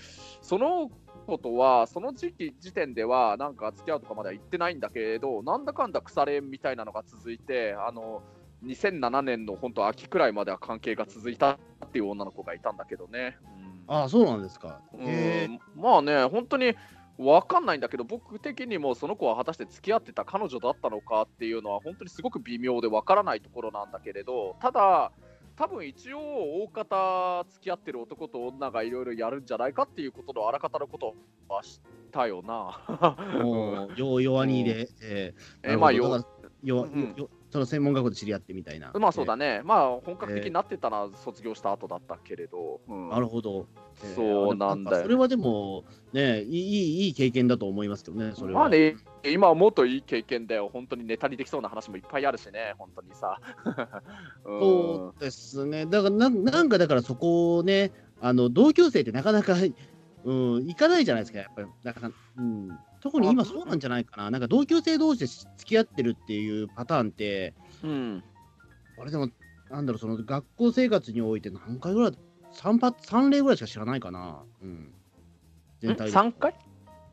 [0.41, 0.89] その
[1.27, 8.23] 子とは、その時期時点では、なんか付き合うとかまでは言ってないんだけれど、なんだかんだ腐れみたいなのが続いて、あの
[8.65, 13.37] 2007年の本当秋くらいまでは関係が続いたっていう女の子がいたんだけどね。
[13.63, 14.81] うんああ、そうなんですか。
[15.75, 16.75] まあね、本当に
[17.17, 25.11] 分かんないんだけど、僕的にもその子は果たして付き合ってた彼女だったのかっていうのは、本当にすごく微妙で分からないところなんだけれど、ただ、
[25.55, 26.19] 多分一応、
[26.63, 31.15] 大方付き合ってる男と女がいろいろやるんじゃないかっていうことのあらかたのこと
[31.49, 32.79] は知ったよな。
[33.43, 36.23] もう、よ弱にで、えええまあよ
[36.63, 38.91] ようんよその専門学校で知り合ってみたいな。
[38.93, 39.39] まあそうだね。
[39.39, 43.67] ね、まあ本格的になってたら卒業した後だったけれど、うんなるほど。
[44.03, 45.83] ええそうなんだよかそれはでも、
[46.13, 48.61] ね、いいいい経験だと思いますけどね、それは。
[48.61, 53.41] まあね、今はもっといい経験だよ、本当にネタにできそうな話もいっぱいあるしね、本当にさ。
[54.45, 55.85] うんそうですね。
[55.85, 59.55] だからなん、なんかだからそこをね、あの同級生ってなかなか、
[60.23, 61.67] うん、行かないじゃないですか、やっぱり。
[61.83, 62.69] なかなうん、
[63.01, 64.31] 特に今そうなんじゃないかな。
[64.31, 68.23] なんか同級生同士で付き合ってるっていうパターンって、うん
[68.99, 69.29] あれでも、
[69.69, 72.11] なんだろう、その学校生活において何回ぐらい、
[72.53, 74.43] 3, パ三例ぐらいしか知らないかな。
[74.61, 74.93] うん。
[75.79, 76.17] 全体で。
[76.17, 76.53] 3回？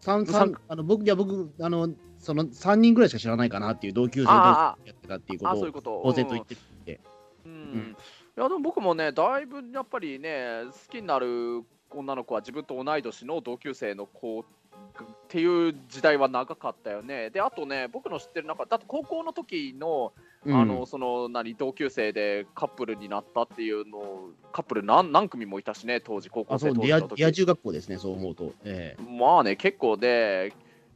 [0.01, 6.03] 三三三あの僕、いや、僕、あの、その3人ぐらいしか知らないかなっていう同級生同士やってたっていうこあ、とを。
[6.03, 7.01] 公然と言ってて。
[7.45, 7.97] うんん
[8.37, 14.45] いやでも僕もね、だいぶやっぱりね、好きになる女の子は自分と同い年の同級生の子
[15.05, 17.31] っていう時代は長かったよね。
[17.31, 28.53] で、あとね、僕の知ってる中、だって高校の時の、うんあのその何同級生でカップルになったっていうの、カップル何何組もいたしね、当時、高校生時の時ディア中学校ですね、そう思うと。
[28.65, 30.53] ええまあね、結構で、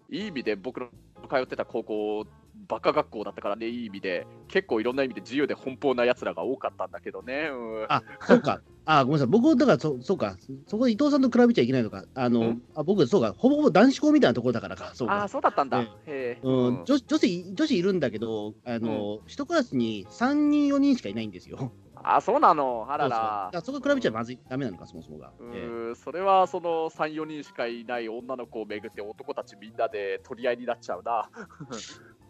[0.09, 0.89] いい意味で僕の
[1.29, 2.27] 通ってた高校、
[2.71, 7.51] バカ学校だったからね、いい意味で、結構いろんな意味で自由で奔放なやつらが多かったんだけどね。
[7.53, 8.61] うんあ、そうか。
[8.85, 9.27] あ、ごめんなさい。
[9.27, 10.37] 僕、だからそ、そうか。
[10.67, 12.05] そこで伊藤さんと比べちゃいけないのか。
[12.15, 13.35] あの、うんあ僕、そうか。
[13.37, 14.93] ほぼほぼ男子校みたいなところだからか。
[14.95, 15.29] そうかああ、。
[15.29, 15.85] そうだったんだ。
[16.07, 16.39] え。
[16.43, 21.73] うん、女女子女子いるんだけど、あの、一クラスに3人、4人しかいないんですよ。
[22.03, 25.33] あそうなの、あららそこ比べちゃまずい、ダメなのか、そもそもが。
[25.39, 31.31] うええそれはその3、4人しかいない女の子をめぐって男たちみんなで取り合いになっちゃうな。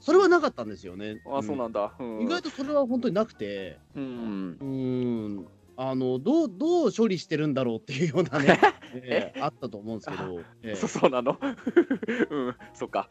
[0.00, 1.20] それはなかったんですよね。
[1.26, 1.94] あそうなんだ。
[1.98, 2.20] うん。
[2.22, 8.58] 意外とそれは本当になくて、うんうーん、あの、どう、どう処理してるんだろうっていうようなね、
[8.94, 9.40] ええ？
[9.40, 10.74] あったと思うんですけど、ええ。
[10.74, 11.38] そそうなの？
[12.30, 13.08] うん、そっか。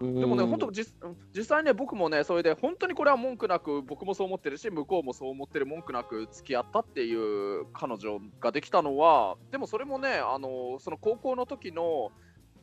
[0.00, 0.94] ででもね、本当実
[1.36, 12.12] 実際ね、僕もね、それで本当にこれは文句なく、僕もそう思ってるし、向こうもそう思ってる文句なく付き合ったっていう彼女ができたのは、でもそれもね、あのその高校の時の、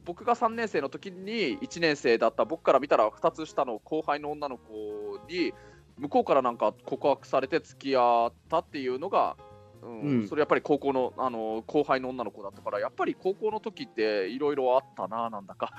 [0.06, 5.54] 僕が3年生の時に1年生だった僕から見たら2つ下の後輩の女の子に
[5.98, 9.38] 向こうからなんか告白されて付き合ったっていうのが、
[9.84, 10.28] うんうん。
[10.28, 15.72] それやっぱり高校のあの後輩の女の子だったからやっぱり高校の時っていろいろあったななんだか、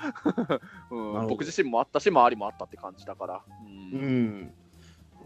[0.91, 3.41] うん僕自身もあったし周りもあったって感じだから、
[3.93, 4.53] ううんん。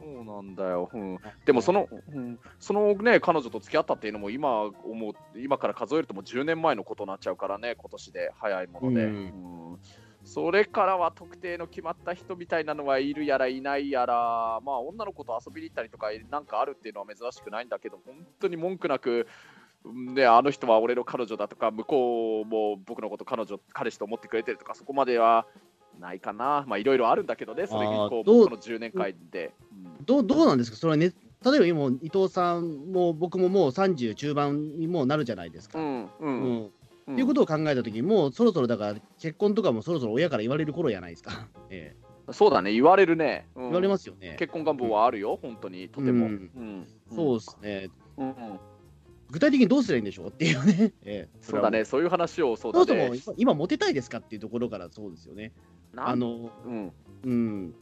[0.08, 8.32] そうなんだよ、うん、でもその、うん、そのね彼女と付き合ったっていうのも今思う今から数えるともう10年前のことになっちゃうからね今年で。
[8.40, 9.12] 早いもので、うん。
[9.12, 9.80] うん。
[10.24, 14.60] それからは特定の決まった人みたいなのはいるやらいないやら。
[14.64, 19.28] まあ女の子と遊びに行ったりとかなんかあるっていうのは珍しくないんだけど本当に文句なく
[19.86, 25.46] ね、あの人は俺の彼女だとか向こうも僕のこと彼女彼氏と思ってくれてるとかそこまでは
[25.98, 26.66] ないかな。
[26.68, 29.67] まあいろいろあるんだけどねそれ以降この10年間で、うん
[30.06, 35.80] どうどうなんですか、それはね、例えば今、伊藤さんも僕ももう30中盤にもうなるじゃないですか。
[35.80, 36.54] うんううん。
[36.64, 36.68] ん。
[36.68, 41.48] っていうことを考えたときに、もうそろそろだから、結婚とかもそろそろ親から言われる頃やないですか。
[41.70, 41.96] え
[42.32, 42.74] そうだね。
[42.74, 43.64] 言われるね、うん。
[43.64, 44.36] え言われますよね。
[44.38, 46.52] 結婚願望はあるよ、本当にとても、うん。
[46.56, 46.88] うん。
[47.16, 47.90] そうですね。
[48.18, 48.28] うん。
[48.28, 48.60] うん
[49.30, 50.94] 具体的にどうすればいいんでしょうっていうね。
[51.04, 51.30] ええ。
[51.42, 53.20] そうだね、そういう話をそうそもだね。
[53.20, 55.52] そも今今モテたいですかっていうところからそうですよね。
[55.94, 56.94] なあの、うん。
[57.24, 57.76] うん。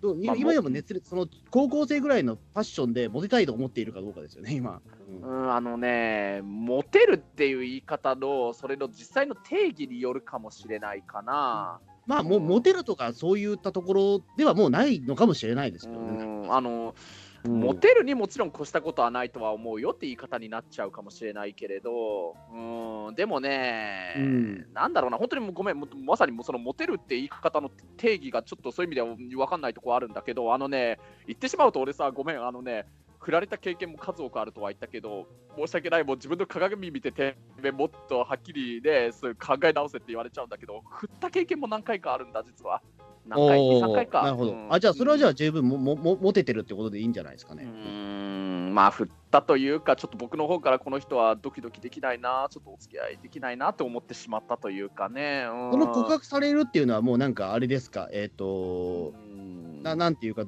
[0.00, 4.80] どうまあ今でも熱烈、その高校生ぐらいのファッションでモテたいと思っているかどうかですよね、今。
[5.22, 11.80] うんうん、あのね、モテるっていう言い方の、それの実際の定義によるかもしれないかな。
[12.06, 16.24] まあもうモテるとかそういったところではもうないのかもしれないですけどね。
[16.24, 16.94] うんあの
[17.44, 17.60] うん。
[17.60, 24.66] モテるにもちろん越したことはないとは思うよって言い方になっちゃうかもしれないけれど、うん、でもね、うん。
[24.72, 32.86] なんだろうな、本当にもうごめん、もまさにもうそのモテるって言い方の定義がちょっとそういう意味では分かんないとこあるんだけど、あのね、言ってしまうと俺さ、ごめん、あのね、
[33.20, 37.36] 振られた経験も数多くあるとは言ったけど、申し訳ない、もう自分の鏡見てて、
[37.72, 42.80] もっとはっきりね、そう考え直せって言われちゃうんだけど、振った経験も何回かあるんだ、実は。
[43.28, 44.22] 何回、2、3回か。
[44.22, 44.52] なるほど。
[44.52, 44.72] うん。
[44.72, 47.64] あじゃあそれはじゃあ十分もももモテてるってことでいいんじゃないですかうね。
[47.64, 48.74] ーん。
[48.74, 55.46] まあ振ったというか、ちょっと僕の方からこの人はドキドキできないな、ちょっとお付き合いできないなと思ってしまったというかね。
[55.50, 55.72] うん。
[55.72, 59.82] その告白されるっていうのはもうなんかあれですか、えっ、と、うん。
[59.82, 60.44] ななんていうか、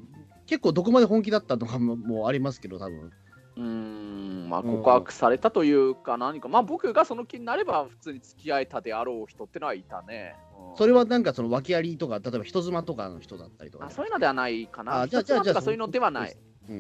[0.47, 3.13] 結構どこまで本気だったとかももうありますけど、多分
[3.61, 10.35] うーんまあうん告白されたというか、何か、まあ僕がその気になれば、普通に付き合えたであろう人ってのはいたね。
[10.55, 13.91] うんそれはなんかその訳ありとか、例えば人妻とかの人だったりとかあ。
[13.91, 15.03] そういうのではないかな。
[15.03, 16.37] あじゃあじゃあじゃあそういうのではない。
[16.69, 16.79] うんう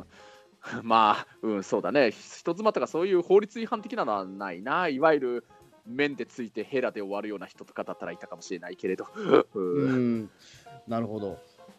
[0.00, 0.04] ん
[0.82, 2.10] まあ、うん、そうだね。
[2.10, 4.88] 人妻とかそういう法律違反的なのはないな。
[4.88, 5.44] いわゆる
[5.86, 9.06] 面でついてヘラで終わるような人とかだったらいたかもしれないけれど。
[9.54, 10.30] ううんん、
[10.86, 11.38] なるほど。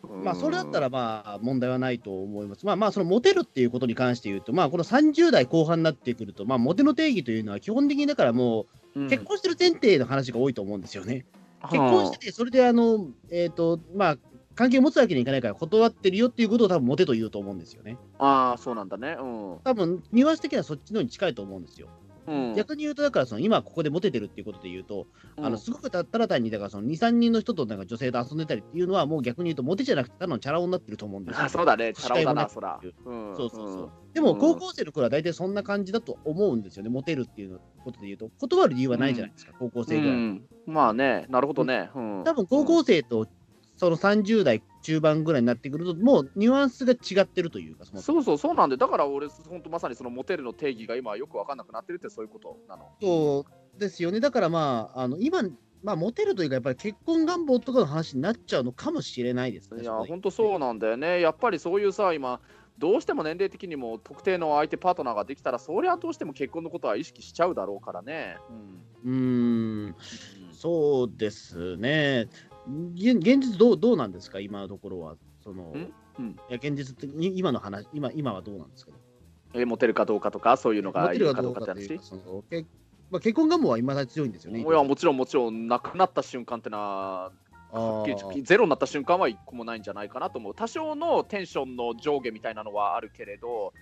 [0.09, 2.65] うんまあ、それだったらまあ問題はないと思います。
[2.65, 8.65] まあまあ、そのモテるっていうことに関して言うと、まあ、この30代後半になってくると、まあ、モテの定義というのは基本的にだからも
[8.95, 11.25] う、結婚してる前提の話が多いと思うんですよね。
[11.63, 14.17] 結婚してて、それであの、えっ、と、まあ、
[14.55, 17.97] 関係を持つわけにいかないから断ってるよっていうことを多分モテと言うと思うんですよね。
[18.17, 19.15] ああ、そうなんだね。
[19.19, 19.59] うん。
[19.63, 21.89] 多分ニュアンス的にはそっちのに近いと思うんですよ。
[22.27, 25.51] うん、逆に言うと、だからその今ここでモテてるっていうことで言うと、あうん。
[25.53, 31.45] のすごくたただ単にだからその2、3人の人となんか女性と遊んでたりっていうのは、もう逆に言うと、モテじゃなくて、ただのチャラ男になってると思うんですよ。
[31.45, 32.79] あそうだね、チャラ男だな、視そら。
[32.81, 32.93] 界。
[33.05, 33.67] うんそうそう。
[33.67, 33.83] そう。
[33.83, 34.13] うん。
[34.13, 40.15] でも、うん高校生の頃は大体そんな感じだと思うんですよね、モテるっていうことで言うと、断る理由はないじゃないですか、高校生ぐらい。
[40.15, 40.45] うん。
[40.65, 41.89] まあね、なるほどね。
[41.95, 42.23] うん。
[42.25, 43.27] 多分高校生と
[43.77, 52.89] その30代中盤ぐらいになってくると、もうニュアンスが違ってるというか、そのそうそうそうなんで、だから俺、本当まさにそのモテるの定義が今よく分かんなくなってるってそういうことなの？
[53.01, 53.45] そ
[53.75, 55.41] うですよね、だからまあ、あの今、
[55.83, 59.81] まあ、モテるというか、やっぱり結婚願望とかの話になっちゃうのかもしれないですね。
[59.81, 61.19] いや、本当そうなんだよね。
[61.19, 62.39] やっぱりそういうさ、今、
[62.77, 68.37] どうしても年齢的にも特定の相手パートナーができたら、そりゃどうしても結婚のことは意識しちゃうだろうからね。
[68.49, 69.95] うんうーん、
[70.51, 72.27] そうですね。
[72.95, 75.15] 現現実どう、どうなんですか、今のところは。
[75.43, 75.93] そのん？
[76.19, 78.97] うんいや現実的に今の話今、今はどうなんですかね？
[79.53, 81.99] えモテるかどうかとか、そういうのがいるかどどうかって話。
[83.09, 84.59] まあ、結婚願望はいまだに強いんですよね。
[84.59, 87.31] いや、もちろんもちろん、なくなった瞬間ってのは、
[87.71, 90.53] あはっきりーゼロになった瞬間は一個もないんじゃないかなと思う。
[90.53, 93.73] 多少のテンションの上下みたいなのはあるけれど、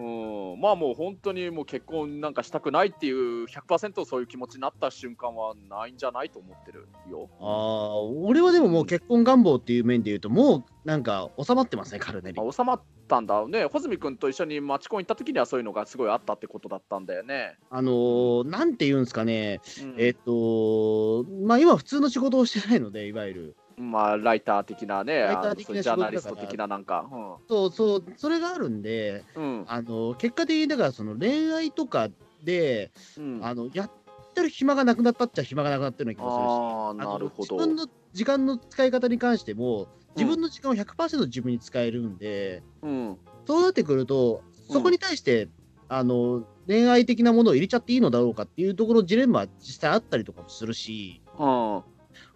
[0.00, 7.28] うん、まあもう本当にもう結婚なんかしたくないっていう100%そういう気持ちになった瞬間はないんじゃないと思ってるよ。
[7.38, 12.40] あー俺はでももう結婚願望っていう面で言うと、もうなんか収まってますね、カルネリ。
[12.40, 13.66] あ収まったんだね。
[13.66, 17.58] 穂積君と一緒に町コン行った時にはそういうのがすごいあったってことだったんだよね。
[17.68, 23.56] あのーなんて言うんですかね、うんえっと、まあ今、普通の仕事をしてないので、いわゆる。
[23.80, 27.08] まあライター的なね、ライター的なジャーナリスト的ななんか。
[27.48, 29.64] そうそう、それがあるんで、うん。
[29.66, 32.08] あの結果的にだからその恋愛とか
[32.44, 33.90] で、うん、あのやっ
[34.34, 37.56] てる暇がなくなったっちゃ暇がなくなってるような気もするし、なのるほど。
[37.56, 43.18] 自分の時間の使い方に関しても、自分の時間を100%自分に使えるんで、うん。
[43.46, 45.48] そうなってくると、うんそこに対して、
[45.88, 51.82] あの恋愛的なものを入れちゃっていいのだろうかっていうところのジレンマは実際あったりとかもするし、うん。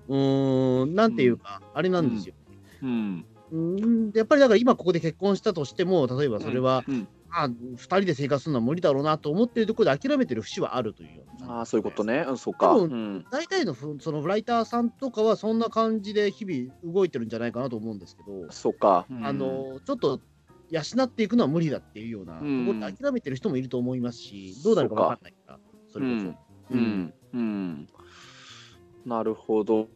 [0.08, 2.34] うーん、なんていうか、あれなんですよ。
[2.82, 3.26] うん。
[3.52, 6.84] うん、やっぱりだから今ここで結婚したとしても、例えばそれは、
[7.30, 12.24] あ、2人で生活するのは無理だろうなと思ってるところで諦めてる節はあるというようなああ、そういうことね。
[12.28, 12.70] うん、そうか。
[12.70, 12.86] 多分う
[13.18, 13.26] ん。
[13.30, 19.06] 大体のふそのライターさんとかはそんな感じで日々動いてるんじゃないかなと思うんですけど、そうか。
[19.10, 20.20] あのちょっと
[20.70, 25.58] 養っていくのは無理だっていうようなとこうんろで諦めてる人もいると思いますし、どうなるか分かんないから、
[25.92, 26.26] それこそ。
[26.70, 27.88] うん、うん、うん。
[29.06, 29.88] なるほど。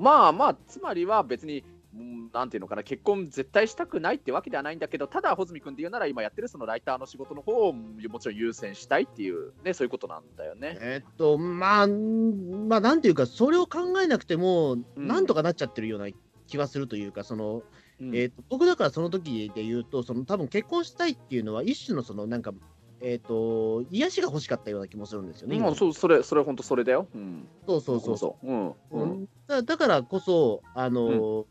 [0.00, 10.76] まあまあ、つまりは別に、うんなんていうのかな、結婚絶対したくないってわけではないんだけど、ただ、穂積君で言うなら、今やってるそのライターの仕事の方をもちろん優先したいっていう、ね、そういうことなんだよね。
[10.80, 16.08] えーっと、まあ、んまあ、なんていうか、それを考えなくても、うんなんとかなっちゃってるような
[16.46, 17.62] 気はするというか、その、
[18.00, 22.52] うんえー、と僕だからその時で言うと、その多分結婚したいっていうのは、一種のそのなんか、
[23.00, 25.56] えー、と癒しが欲しかったような気もするんですよね。
[25.56, 27.06] 今まあ、そうそれ、それ、本当それだよ。
[27.14, 27.46] うん。
[27.66, 28.46] そうそうそうそそう。
[28.46, 28.68] うん。
[28.68, 28.74] う。
[28.90, 31.44] ううんんだだからこそ、あのー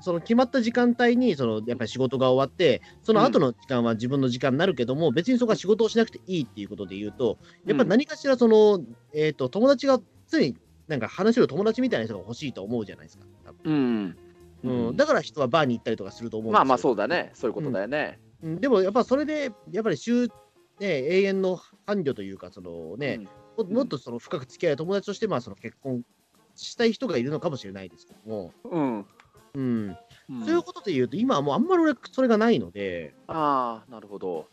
[0.00, 8.80] その決まった時間帯にそのやっぱり仕事が終わって、その後の時間は自分の時間になるけども、別にそこは仕事をしなくていいっていうことで言うと、やっぱり何かしらその、
[9.12, 10.56] えー、と友達が常に
[10.88, 13.24] なんか話の友達みたいな人が欲しいと思うじゃないですか。
[13.64, 14.16] うん。
[14.64, 17.30] うん、だから人はバーに行ったりとかすると思うんですよまあまあそうだね。
[17.34, 18.18] そういうことだよね。
[18.42, 20.32] うんでもやっぱそれで、やっぱり週、ね、
[20.80, 23.20] 永遠の伴侶というか、そのね、
[23.56, 26.02] ももっとその深く付き合う友達として、まあ、その結婚
[26.56, 28.82] したい人がいるのかもしれないですけども、うん。
[28.92, 29.04] うん。
[29.54, 29.96] うん、
[30.30, 34.46] うんそういうことで言うと、今はもうあんまり俺、それがないので、ああ、なるほど。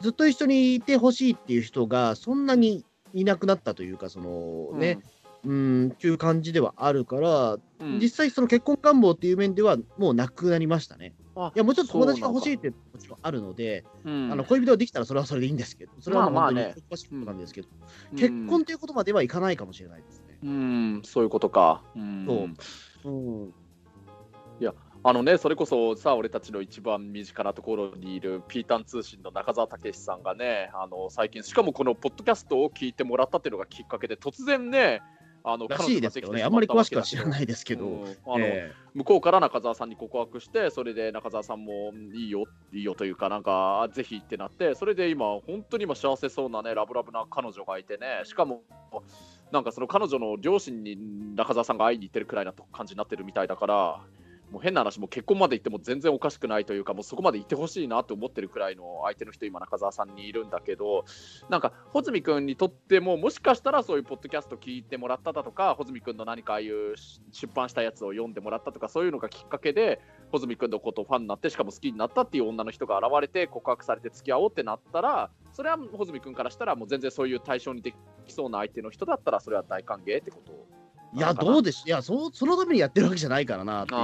[0.00, 4.98] ずっと一緒にいてほしいっていう人が、そんなにいなくなったというか、そのね、
[5.44, 7.98] うん、っていう感じではあるから、うん。
[8.00, 11.14] 実際、その結婚願望っていう面では、もうなくなりましたね。
[11.46, 14.32] あいや、もちろん友達が欲しいそってもちろんあるので、うん。
[14.32, 16.62] あの恋人ができたらそれはそれでいいんですけど、それはまあまあね。
[16.64, 17.68] 本当に難しいことなんですけど、
[18.16, 20.38] 結婚っていうことまではいかないかもしれないですね。
[20.42, 20.54] うん、う
[20.98, 21.82] んそういうことか。
[21.96, 22.56] うん。
[23.02, 23.10] そう。
[23.10, 23.54] うん。
[25.04, 35.00] あのね、それこそさ、俺たちの一番身近なところにいるピータン通信の中澤武さんがね、あの最近、しかもこのポッドキャストを聞いてもらったっていうのがきっかけで、突然ね、
[35.44, 38.16] あのらしいですけどね、あんまり詳しくは知らないですけど、うん。
[38.26, 48.62] あのえ向こうから中澤さんに告白して、それで中澤さんもいいよ、いいよというか、なんか、ぜひってなって、それで今、本当に今、幸せそうなね、ラブラブな彼女がいてね、しかも、
[49.52, 50.96] なんかその彼女の両親に
[51.36, 54.00] 中澤さんが会いに行ってるくらいな感じになってるみたいだから、
[54.50, 61.04] もう変な話、もう結婚まで行っても全然おかしくないというか、もうそこまで行ってほしいなって思ってるくらいの相手の人、今、中澤さんにいるんだけど、
[61.48, 66.94] なんか、穂積君にとっても、もしかしたらそういうポッドキャスト聞いてもらっただとか、穂積君の何かああいう
[67.32, 77.92] 出版したやつを読んでもらったとか、そういうのがきっかけで、穂積君のことをファンになって、しかも好きになったっていう女の人が現れて、告白されて付き合おうってなったら、それは穂積君からしたら、もう全然そういう対象にで
[78.24, 80.77] きそうな相手の人だったら、それは大歓迎ってこと
[81.12, 84.00] いや、どうでしいやそ、そのためにやってるわけじゃないからなっていう。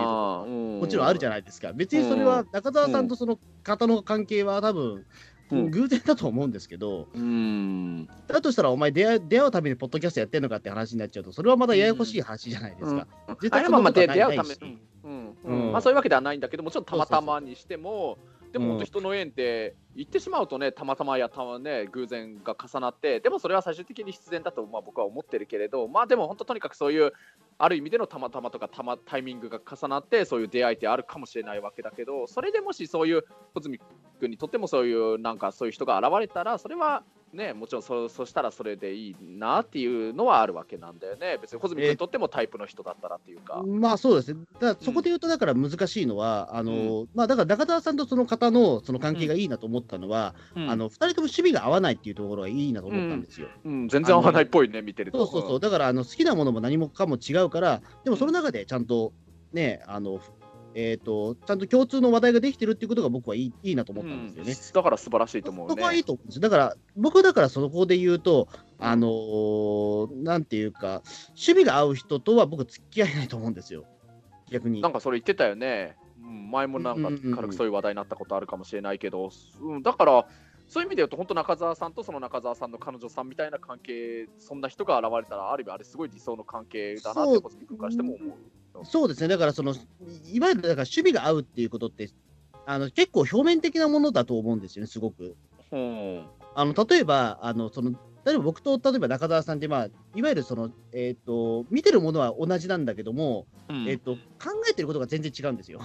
[0.81, 1.73] もちろんあるじゃないですか。
[1.73, 5.05] 別にそれは中澤さんとその方の関係は多分、
[5.51, 5.71] うん。
[5.71, 8.09] 偶然だと思うんですけど、うん。
[8.27, 13.07] だとしたらお前出会出会うためにポッドキャストやってんのかって話になっちゃうと、それはまだややこしい話じゃないですか。
[13.41, 14.19] 絶対あれはまあんなことはない
[15.05, 15.37] うん。
[15.45, 15.73] うん。
[15.73, 18.19] まあ、そういうわけではないんだけどもちろんたまたまにしても
[18.55, 27.13] でも本当人の縁って言ってしまうとねたまたまやたまね偶然が重なってでもそれは最終的に必然だとまあ僕は思ってるけれどまあでも本当とにかくそういう
[27.59, 33.81] ある意味でのたまたまとかたまタイミングが重なってそういう出会いってあるかもしれないわけだけどそれでもしそういう穂積
[34.21, 37.03] 君にとってもそういうなんかそういう人が現れたらそれは
[37.35, 43.63] ねもちろんそそしたらそれでいいなっていうのはあるわけなんだよね別に穂積君にとってもタイプの人だったらっていうか。
[43.63, 44.41] まあそうですね。
[44.61, 53.49] だそこで言うと、だから難しいのは、あの、まあだから中澤さんとその方のその関係がいいなと思ったのは、うんあの、二人とも趣味が合わないっていうところがいいなと思ったんですよ。
[53.65, 55.27] うん、全然合わないっぽいね、見てると。
[55.27, 55.61] そうそうそう。
[55.61, 59.13] だから、あの、好きなものも何もかも違うから、でもその中でちゃんと、
[59.53, 60.21] ね、あの、
[60.75, 64.53] えっ、と、ちゃんと共通の話題ができてるっていうことが僕はいいいいなと思ったんですよね。
[64.53, 65.71] うんだから素晴らしいと思うね。
[65.71, 66.41] そこはいいと思うんですよ。
[66.43, 73.85] だから、僕だからそこで言うと、あのーなんていうか、趣味が合う人とは僕付き合えないと思うんですよ。
[74.51, 74.93] 逆になん。
[74.93, 75.97] かそれ言ってたよね。
[76.21, 80.27] うん、前もなんかうんうんうん軽くそういう話題になったことあるかもしれないけど、うん、だから、
[80.67, 88.37] そういう意味で言うと、本当中澤さんとその中澤さんの彼女さんみたいな関係、そんな人が現れたら、ある意味あれすごい理想の関係だなって、そう小杉君からしても思う。
[88.83, 89.29] そうですね。
[89.29, 89.75] だから、その、
[90.33, 92.11] いわゆるだから趣味が合うっていうことって、
[92.67, 95.37] あの結構表面的なものだと思うんですよね、すごく。
[95.71, 96.25] うん。
[96.55, 97.93] あの例えば、あのその
[98.25, 105.81] 例えば僕と例えば中澤さんって、まあ、いわゆるその、えー、と見てるものは同じなんだけども、うんえー、と考えてることが全然違うんですよ。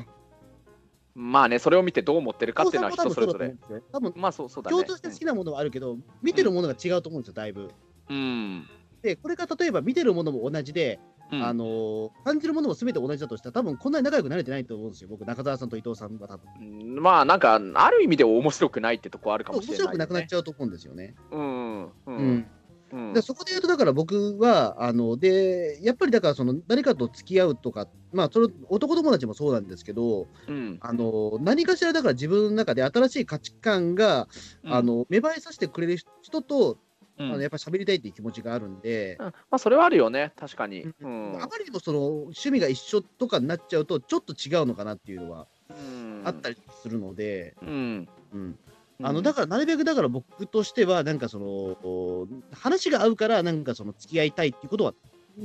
[1.15, 3.53] まあね、それを見てどう思ってるかっていうのは人それぞれ。
[3.91, 4.77] 多分まあそうそうだね。
[4.77, 7.71] 共通して好きなものはあるけど、見てるものが違うと思うんですよ、だいぶ。
[8.09, 8.65] うん。
[9.01, 10.99] で、これが例えば見てるものも同じで、
[11.31, 16.47] うんあのー感じるものも全て同じだとしたら、多分こんなに仲良くなれてないと思うんですよ、僕、中澤さんと伊藤さんは多分。
[16.59, 19.83] うんまあなんか、ある意味で面白くないってとこあるかもしれない、ね。
[19.83, 21.15] 面白くなくなっちゃうと思うんですよね。
[21.31, 21.83] うん。
[21.85, 22.19] ううんん。
[22.91, 34.27] うんでそこで言うと、だから僕は、あのでやっぱりだからその誰かと付き合うとか、まあ、それ男友達もそうなんですけど、うんあの何かしらだから自分の中で新しい価値観が、
[34.65, 36.77] あの芽生えさせてくれる人と、うん
[37.19, 39.25] あのやっぱ喋りたいっていう気持ちがあるんで、うん。
[39.25, 40.87] まあそれはあるよね、確かに。
[41.01, 41.37] うん。
[41.41, 46.21] あまりにもその趣味が一緒とかになっちゃうと、ちょっと違うのかなっていうのはうん。
[46.25, 48.07] あったりするので、うん。
[48.33, 48.59] うん。
[49.01, 54.93] あのだからなるべくだから僕としては、なんかその話が合うから、なんかその付き合いたいっていうことは、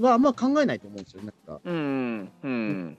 [0.00, 1.60] はあんま考えないと思うんですよ、なんか。
[1.64, 2.32] うん。
[2.42, 2.98] うん。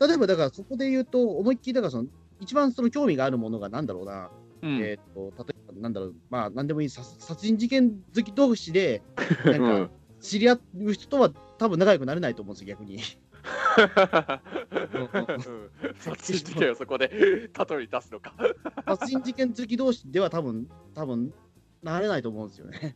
[0.00, 2.08] 例えばだからそこで言うと、思いっきりだからその、
[2.40, 4.30] 一番その興味があるものがなんだろうな、
[4.62, 4.78] うん。
[4.82, 9.02] えっ、と、例えばなんだろう、まあ、なんでもいい、さ殺人事件好き同士で、
[9.44, 9.90] なんか
[10.20, 12.98] 知り合う人とは多分仲良くなれないと思うんですよ、逆に。
[15.98, 18.34] 殺人事件をそこで例えに出すのか。
[18.86, 21.32] 殺人事件好き同士では多分、多分
[21.82, 22.48] なれないと思うん。
[22.48, 22.94] ですよね。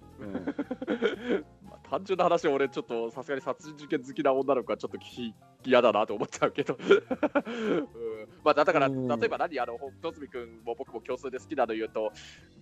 [1.64, 5.32] まあ単純な話、俺ちょっとさすがに殺人事件好きな女の子はちょっと聞
[5.66, 7.88] 嫌だなと思っちゃうけど、 うん。
[8.44, 9.08] まあ、だから、うん。
[9.08, 12.12] 例えば何あの、戸次君も僕も共通で好きなの言うと、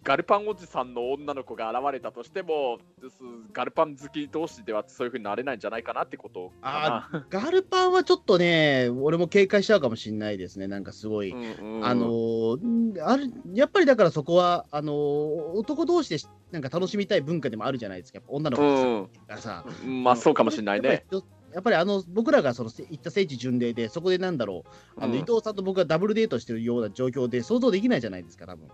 [0.02, 3.18] ガルパンおじさんの女の子が現れたとしても、す
[3.52, 7.26] ガルパン好き同士ではそういうふうになれないんじゃないかなってことかな。
[7.30, 11.30] ガルパンはちょっとね、俺も警戒しちゃうかもしれないですね、なんかすごい。
[11.30, 11.84] うんうん。
[11.84, 14.94] あのーあるやっぱりだからそこはあのー
[15.54, 19.64] 男同士でしなんか楽しみたい文化でもあるじゃないですか、やっぱ女の子がさ。
[19.84, 21.04] うん、まあそうかもしれないね。
[21.54, 21.76] やっぱり。
[21.76, 24.64] あの僕らがそのせ行った聖地巡礼で、そこでなんだろ
[24.96, 28.68] う、あのうん伊藤さんと僕がダブルデートしてるような状況で想像できないじゃないですか、多分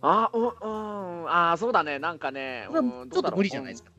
[0.00, 3.90] あ、うん、うん、あ、そうだね、なんかね、ちょっと無理じゃないですか。
[3.90, 3.96] か。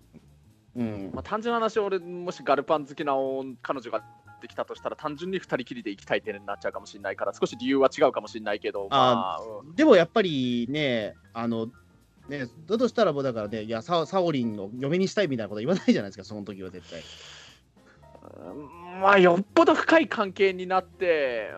[0.76, 3.14] うんまあ、単純な話、俺、もしガルパン好きな
[3.62, 4.04] 彼女が
[4.42, 11.68] できたとしたら、単純に2人きりで行きたいってなっちゃうかもしれないから、少し理由は違うかもしれないけど、まあ、うんでもやっぱりね、あの
[12.28, 17.02] ねだとしたらもうだからね、いやサ、サオリンの嫁にしたいみたいなこと言わないじゃないですか、その時は絶対。
[19.02, 21.52] まあ、よっぽど深い関係になって、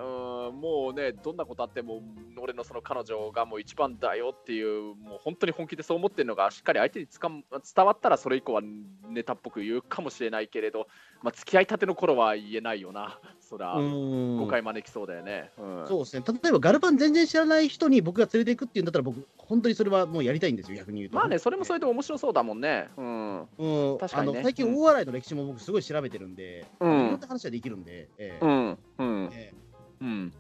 [0.56, 2.02] もうね、どんなことあっても、
[2.38, 8.62] 俺のその彼女がもう一番だよっていう、もう本当に本気でそう思ってるのが、しっかり相手につかん伝わったら、それ以降は
[9.10, 10.88] ネタっぽく言うかもしれないけれど、
[11.22, 15.52] まあ、付き合いたての頃は言えないよな、そら、うん誤解招きそうだよね。
[15.58, 21.18] うんそうですね、例えばガルパン全然知らない人に僕が連れていくっていうんだったら、僕、本当にそれはもうやりたいんですよ、逆に言うと。
[21.18, 22.90] まあね、それもそれで面白そうだもんね。
[22.98, 23.42] うん。
[23.58, 28.78] うん、確かにねあの最近、大笑いの歴史も僕、すごい調べてるんで、うんいろんな話はできるんで、ええうん。
[28.98, 29.30] うん。
[29.34, 29.66] ええ
[30.02, 30.34] うん。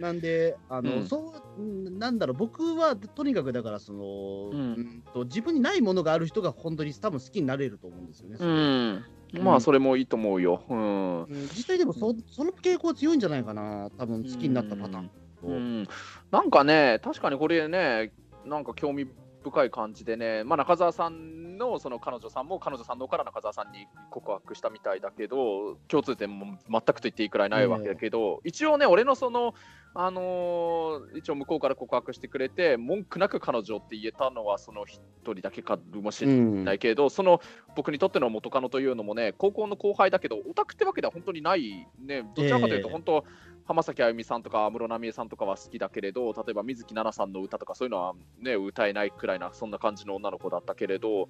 [0.00, 8.36] なんで、あのうんそううんなんだろう、僕はとにかくだからその、うんうんと、自分にないものがある人が本当に多分好きになれると思うんですよね。
[8.40, 9.04] うん。
[9.44, 10.62] まあ、それもいいと思うよ。
[10.68, 11.22] うん。
[11.24, 15.12] うん実際でもそその傾向強いんじゃないかな、多分好きになったパターンと。
[15.42, 15.86] うん、
[16.30, 18.12] なんかね、確かにこれね、
[18.44, 19.06] なんか興味
[19.42, 29.54] 深い感じでね、まあ、中澤さんのその彼女さんも彼女さんの方から中澤さんに告白したみたいだけど、共通点も全くと言っていいくらいないわけだけど、一応ね、俺のその、
[29.92, 37.40] あのー一応向こうから告白してくれて、文句なく彼女って言えたのはその一人だけかもしれないけど、その
[37.76, 42.92] 僕にとっての元カノというのもね、高校の後輩だけど、オタクってわけでは本当にない、ね、どちらかというと、ええ。
[42.92, 43.24] 本当、
[43.70, 51.28] 浜崎あゆみさんとか安室奈美恵さんとかは好きだけれど、例えば水木奈々さんの歌とかそういうのは、ね、歌えないくらいな、そんな感じの女の子だったけれど、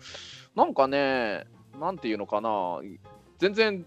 [0.56, 1.44] なんかね、
[1.78, 2.80] なんていうのかな、
[3.38, 3.84] 全然、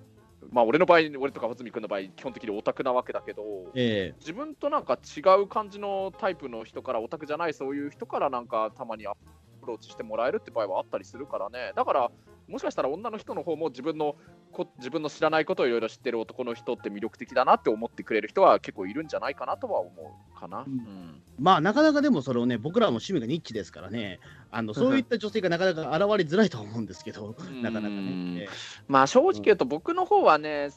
[0.51, 3.43] まあ俺の場合、俺とか穂積君の場合、基本的にオタクなわけだけど、
[3.73, 9.15] え自分となんか違う感じのタイプの人から、オタクじゃないそういう人からなんかたまにア
[9.61, 11.71] プローチしてもらえるって場合はあったりするからね。
[11.75, 12.11] だから、
[12.53, 14.15] もしかしたら女の人の方も自分の
[14.51, 19.89] こ自分の知らないことをいろいろ知ってる男の人って魅力的だなって思ってくれる人は結構いるんじゃないかなとは思
[20.35, 20.63] うかな。
[20.67, 20.73] うん。
[20.73, 21.21] うん。
[21.39, 24.19] まあ、なかなかでもそれをね、僕らも趣味がニッチですからね、
[24.51, 28.41] あのそういった女性がなかなか現れづらいとは思うんですけど、 なかなかうんね。
[28.41, 28.49] ええ。
[28.87, 30.69] まあ正直言うと僕の方はね、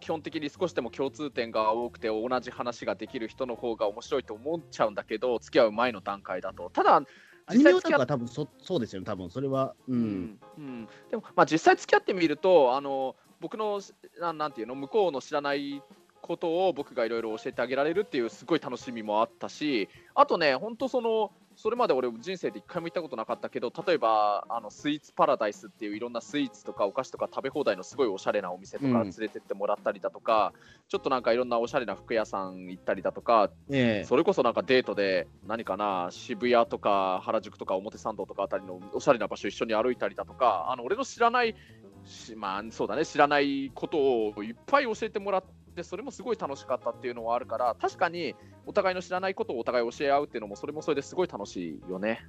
[0.00, 6.68] 基本的に少しでも共通点が多くて同じ話ができる人の方が面白いと思っちゃうんだけど付き合う前の段階だと。
[6.68, 7.02] ただ
[7.50, 9.74] アニメオタクは多分そそうですよね、多分それは。
[9.88, 13.80] ううんんうん、でも、まあ、実際付き合ってみるとあの僕の
[14.20, 15.82] ななんていうの向こうの知らない
[16.20, 30.52] ことを僕がいろいろ教えてあげられるっていうすごい楽しみもあったしあとね本当そのそれまで俺人生で一回も行ったことなかったけど例えばあのスイーツパラダイスっていういろんなスイーツとかお菓子とか食べ放題のすごいおしゃれなお店とかうん連れてってもらったりだとか、
[30.86, 34.04] ちょっとなんかいろんなおしゃれな服屋さん行ったりだとかええ。
[34.04, 41.56] それこそなんかデートで何かな渋谷とか原宿とか表参道とかあたりのおしゃれな場所一緒に歩いたりだとかあの俺の知らない
[42.04, 48.34] しまあそうだね知らないことをいっぱい教えてもらってそれもすごい楽しかったっていうのはあるから確かに
[48.66, 52.24] お互いの知らないことをお互い教え合うっていうのもそれもそれですごい楽しいよね。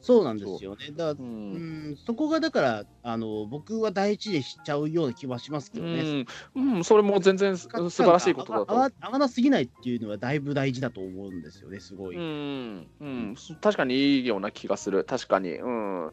[0.00, 0.90] そうなんですよね。
[0.90, 6.26] だからううんん、そこがだからあの、僕は第一でしちゃうような気はしますけどね。
[6.54, 8.72] うん、うん、それも全然す素晴らしいことだと。
[8.72, 12.16] 合わなすぎないっていうのはだいぶ大事だと思うんですよね、すごい。
[12.16, 15.04] ううんん、うん、確かにいいような気がする。
[15.04, 15.56] 確かに。
[15.56, 16.12] うん。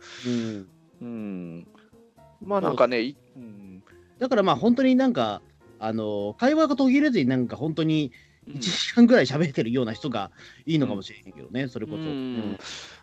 [1.01, 1.67] うん。
[2.41, 3.83] まあなんかね、いうん。
[4.19, 5.41] だからまあ本当になんか、
[5.79, 8.11] あの会話が途切れずになんか本当に
[8.47, 10.31] うん1時間ぐらい喋ってるような人が
[10.65, 11.97] いいのかもしれへんけどね、それこそ。
[11.97, 12.59] ううんん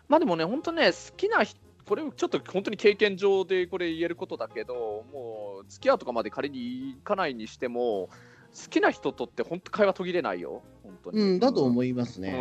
[0.07, 8.09] まあでもね、本当ね、好きな人、これちょっと本当に経験上でこれ言えることだけど、もう付き合うとかまで仮に行かないにしても、
[8.55, 11.21] 好きな人とって本当会話途切れないよ、本当に。
[11.21, 12.35] うん、だと思いますね。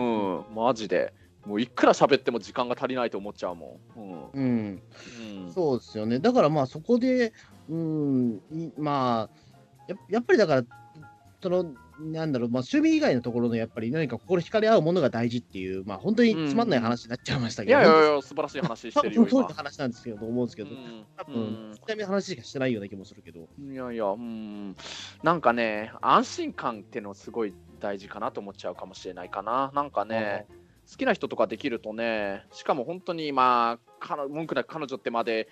[0.48, 1.12] うん、マジで。
[1.44, 4.00] もういくら喋っても時間が足りないと思っちゃうもん。
[4.00, 4.82] うんうん、
[5.44, 6.18] うんそうですよね。
[6.18, 7.34] だからまあそこで、
[7.68, 9.43] うん、いまあ
[9.88, 10.64] や、やっぱりだから、
[11.42, 19.26] そのなんだろう、まあ、趣味以外のところのやっぱり何か心惹かれ合うものが大事っていう、まあ、本当につまんない話になっちゃいましたけど、いやいやいや、素晴らしい話してるよ。
[19.28, 21.04] そういった話なんですけど、思うんですけど、うん。
[21.16, 23.40] 多分、ちなみに話しかしてないような気もするけど。
[23.40, 24.74] いやいや、うん、
[25.22, 29.70] なんかね、安心感ってのすごい大事かなと思っちゃうかもしれないかな。
[29.74, 30.46] なんかね、
[30.90, 35.48] 好きな人とかできるとね、しかも本当に、まあ、彼文句なく彼女ってまで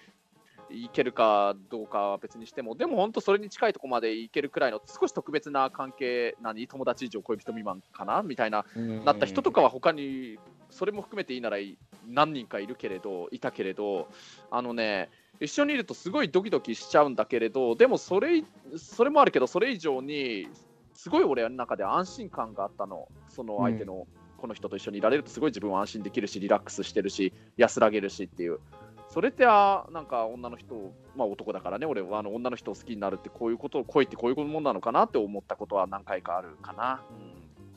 [0.73, 8.65] いけるかどうかは別にしても、でも本当それに近いとこまでいけるくらいの少し特別な関係、何、友達以上恋人未満かなみたいな、
[9.05, 10.39] なった人とかは他に、
[10.71, 11.59] それも含めていいなら
[12.07, 14.09] 何人かいるけれど、いたけれど、
[14.51, 15.11] あのね、
[15.41, 18.43] 一緒にいるとすごいドキドキしちゃうんだけれど、でもそれ
[18.77, 20.49] それもあるけど、それ以上に、
[20.95, 24.07] すごい俺の中で安心感があったの、その相手の、
[24.39, 28.61] この人と一緒にいられると、すごい自分は安心できるし、リラックスしてるし、安らげるしっていう。
[29.13, 37.03] それってあなんか女の人、まあ男だからね、俺はあの女の人を好きになるってこういうこと、恋ってこういうもんなのかなって思ったことは何回かあるかな。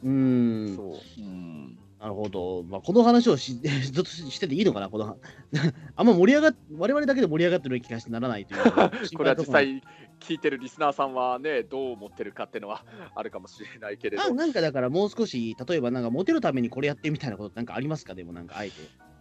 [0.02, 1.22] ううん、ん、そう。
[1.22, 1.78] うん。
[2.00, 2.64] なるほど。
[2.64, 5.18] まあ、この話をし ずっとしてていいのかな、この
[5.98, 9.82] あんま盛り上がっ、我々だけで盛り上がってる気がしてならないというか これは実際
[10.22, 14.24] 聞いてるリスナーさんはね、どう思ってるかっていうのはあるかもしれないけれど。
[14.24, 18.14] あなんかだからもう少し、例えばなんかモテるためにこれやってみたいなことなんかありますか？
[18.16, 18.76] でもなんかあえて。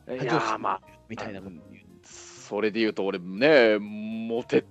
[0.06, 1.56] いやーまあ、みたいなこと。
[2.44, 4.64] それで言うと、俺ね、モテ、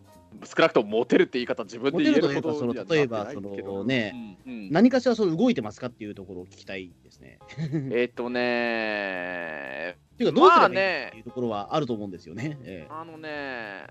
[0.46, 4.72] 少なくともモテるって言い方、自分で言えるほど例えばそのね、うんうん。
[4.72, 7.40] 何かしらその動いてますかっていうところを聞きたいですね。
[7.92, 12.60] えっとね、っていうか、どうすればねっていうところはあると思うんですよね。
[12.64, 13.88] えあのね、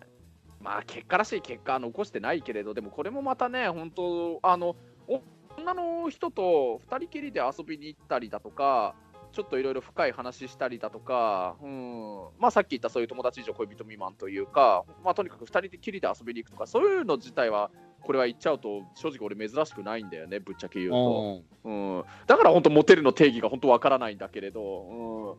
[0.60, 4.76] まあ結果らしい結果は残してないけれど、でもこれもまたね、本当、あの
[5.08, 5.20] お
[5.58, 8.94] 女の人と2人きりで遊びに行ったりだとか、
[9.32, 12.28] ちょっといろいろ深い話したりだとか、うん。
[12.38, 17.70] まあ、さっき言ったそういう友達以上恋人未満というか、まあ、とにかく2人できりで遊びに行くとか、そういうの自体は、
[18.02, 21.42] これは言っちゃうと、正直俺珍しくないんだよね、ぶっちゃけ言うと。
[21.64, 21.98] うん。
[21.98, 25.38] うん、だから本当、モテるの定義が本当わからないんだけれど、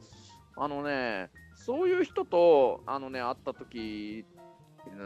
[0.58, 4.26] うん、あのね、そういう人とあの、ね、会った時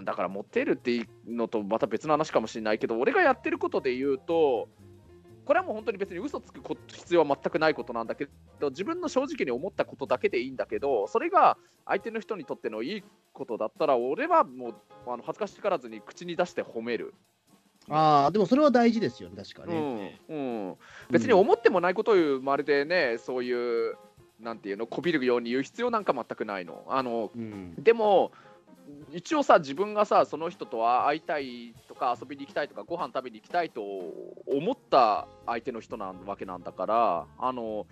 [0.04, 4.70] だからモテるっていうのとまた別の話かもしれないけど、俺がやってることで言うと、
[5.48, 8.28] これはもう本当に別に嘘つくこと必要は全くないことなんだけ
[8.60, 14.74] ど、自分の正直に思ったことだけでいいんだけど、それが相手の人にとってのいいことだったら、俺はもう
[15.08, 17.14] あの恥ずかしからずに口に出して褒める。
[17.90, 20.20] ああ、でもそれは大事ですよね、確かね。
[20.28, 20.76] うんうん、
[21.10, 23.96] 別に思ってもないことを言う、まるでね、そういう、
[24.42, 26.84] なんていうの、こびるように言う必要なんか全くないの。
[26.90, 28.34] あのうんでも、
[29.12, 37.86] 一応さ、自分がさ、その人とは会いたいとか、遊びに行きたいとか、ご飯食べに行きたいと思った相手の人なわけなんだから、あの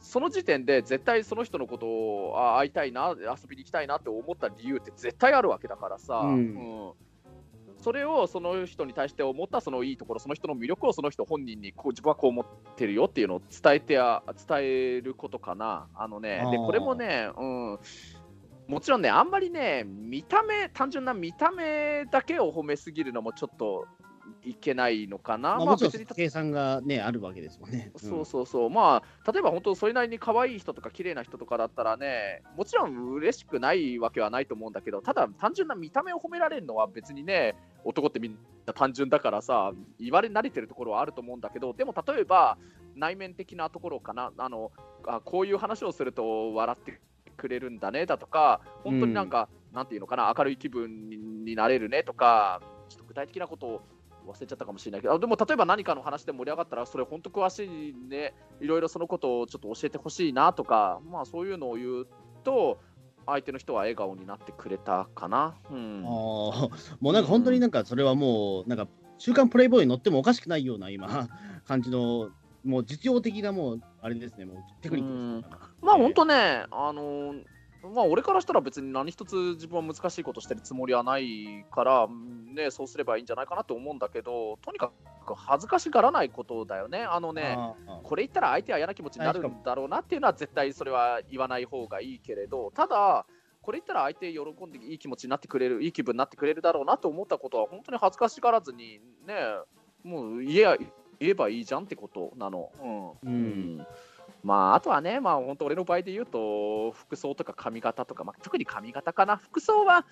[0.00, 6.18] その時点で絶対その人のことをあ会いたいな、遊びに行きたいなって思った理由って絶対あるわけだからさ。
[6.18, 6.38] うんう
[6.90, 6.92] ん
[7.80, 15.86] それをその人に対して思ったそのいいところ、その人の魅力をその人本人にこう自分はこう思ってるよっていうのを伝えてや伝えることかな。
[15.94, 17.78] あのね、でこれもね、うん、
[18.68, 23.86] もちろんね、あんまりね、見た目、単純な見た目だけを褒めすぎるのもちょっと
[24.44, 25.56] いけないのかな。
[25.56, 27.90] まあ、もちろん別に計算がね、あるわけですもんね。
[27.96, 42.58] そうそうそう、まあ、例えば本当、それなりに可愛い人とか綺麗な人とかだったらね、もちろん嬉しくないわけはないと思うんだけど、ただ単純な見た目を褒められるのは別にね、男ってみんな単純だからさ、言われ慣れてるところはあると思うんだけど、でも例えば
[42.96, 44.72] 内面的なところかな、あの
[45.06, 47.00] あこういう話をすると笑って
[47.38, 52.60] くれるんだねだとか、本当になんか、なんていうのかな、明るい気分になれるねとか、
[52.90, 53.82] ちょっと具体的なことを
[54.26, 62.06] 忘れちゃったかもしれないけど、あでも例えば何かの話で盛り上がったら、それ本当詳しいね、いろいろそのことをちょっと教えてほしいなとか、まあそういうのを言う
[62.44, 62.78] と、
[63.26, 65.54] 相手の人は笑顔になってくれたかな。
[65.70, 66.70] うん、あー。
[67.00, 71.28] もうなんか本当になんかそれはもう、なんか、週刊プレイボーイに乗ってもおかしくないような今、
[71.66, 72.30] 感じの、
[72.64, 77.34] もう実用的なもう、あれですね、もうテクニックですねまあ本当ね、あの
[77.94, 82.08] まあ俺からしたら別に何一つ自分は難しいことしてるつもりはないから、
[82.54, 84.90] ね、そうすればいいんじゃないかなと思うんだけど、とにか
[85.24, 87.04] く恥ずかしがらないことだよね。
[87.04, 87.56] あのね、
[88.02, 93.26] これ言ったら相手は嫌な気持ちになるんだろうなっていうのは絶対それは言わない方がいいけれど、ただ、
[93.62, 99.34] これ言ったら相手喜んでいい気持ちになってくれる、いい気分になってくれるだろうなと思ったことは本当に恥ずかしがらずにね、
[100.02, 100.78] もう言え
[101.20, 102.70] 言えばいいじゃんってことなの。
[103.24, 103.30] うん。
[103.30, 103.36] う
[103.78, 103.86] ん。
[104.42, 110.06] まあ、あとはね、まあ、本当、俺の場合で言うと、服装とか髪型とか、まあ、特に髪型かな、服装は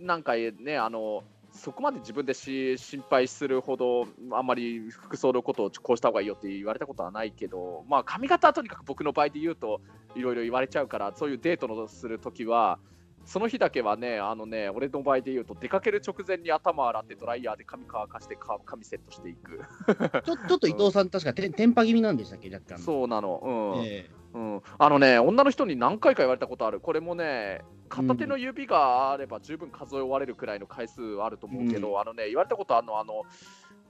[0.00, 1.22] なんかね、あの
[1.52, 9.80] そこまで自分でし心配するほど、あんまり服装のことをこうした方がいいよって言われたことはないけど、まあ、髪型はとにかく僕の場合で言うと、
[10.14, 12.78] いろいろ言われちゃうから、そういうデートのするときは、
[13.28, 19.60] その日だけはね、あのね、俺の場合で言うと、出かける直前に頭洗ってドライヤーで髪乾かしてか髪セットしていく。
[20.24, 22.78] ちょちょっと伊藤さん、確かテンテンパ気味なんでしたっけ、若干。
[22.78, 23.76] そうなの。
[23.76, 23.84] うん。
[23.84, 27.60] えうん、あのね、女の人に何回か言われたことある、これもね、
[27.90, 33.24] 片手の指があれば十分数え終われるくらいの回数あると思うけど、うんあのね、言われたことあるの、あの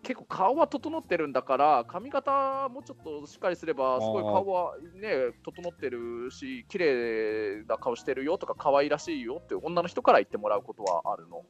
[0.03, 11.45] 結構顔は整ってるんだから、髪型もちょっとしっかりすれば、すごい顔はね、整ってるし、綺麗な顔してるよとか、可愛らしいよって女の人から言ってもらうことはあるの。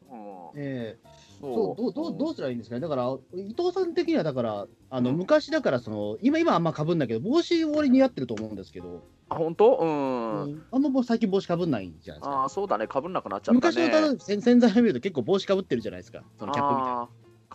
[0.54, 1.08] うん、ええ。
[1.40, 5.16] そそうどうどうどうすればいいんですかね、だから伊藤さん的には、だからあの、うん。
[5.18, 9.76] 昔だからその、今、今あんまかぶんないけど、帽子俺似合ってると思うんですけど、あ本当？
[9.76, 10.66] うん、うん。
[10.72, 12.42] あんまもう最近帽子かぶんないじゃないですか。
[12.42, 13.74] あーそうだね、かぶんなくなっちゃったね。
[13.74, 17.08] 昔のただ洗洗剤を見ると結構帽子かぶってるじゃないですか、そのキャップみたいな。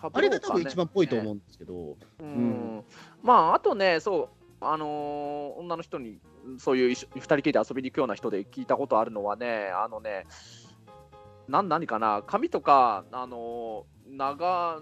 [0.03, 2.77] あーあれが多分一番っぽいと思ううんですけど、うん。
[2.77, 2.83] ん
[3.21, 4.29] まああとねそ
[4.61, 6.19] うあのー女の人に
[6.57, 10.25] そういう二人きりで遊びに行くような人で聞いたことあるのはねあのね
[11.47, 14.81] なん何かな髪とかあのー長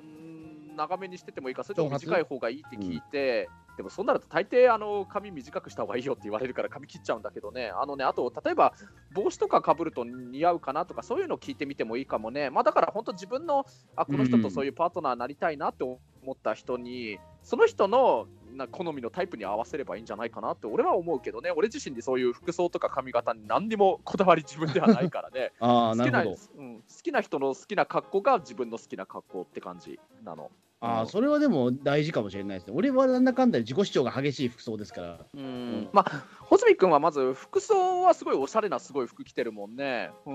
[0.75, 3.49] 長めにしててもいいかそれとも短い方がいいって聞いて、
[3.81, 7.71] でもそうなると大抵あの髪短くした方がいいよって言われるから髪切っちゃうんだけどね。
[7.75, 8.73] あのねあと例えば
[9.11, 12.51] 帽子とかかぶると似合うかなとかそういうの聞いてみてもいいかもね。
[12.51, 13.65] まあだから本当自分の
[13.95, 15.99] あこの人とそういうパートナーになりたいなって思
[16.31, 21.49] った人に、その人のな好みのタイプに合わせればいいんじゃないかなって俺は思うけどね。
[21.49, 25.53] 俺自身でそういう服装とか髪型に何にもこだわり自分ではないからね。
[25.59, 26.41] 好きななるほど。
[26.57, 30.51] うん、好きな人の好きな格好が自分の好きな格好って感じなの。
[30.81, 32.73] ああ、それはでも大事かもしれないですね。
[32.75, 35.19] 俺はなんだかんだで自己主張が激しい服装ですから。
[35.35, 40.09] うんまあ、穂積君はまず服装はすごいおしゃれなすごい服着てるもんね。
[40.25, 40.33] うん、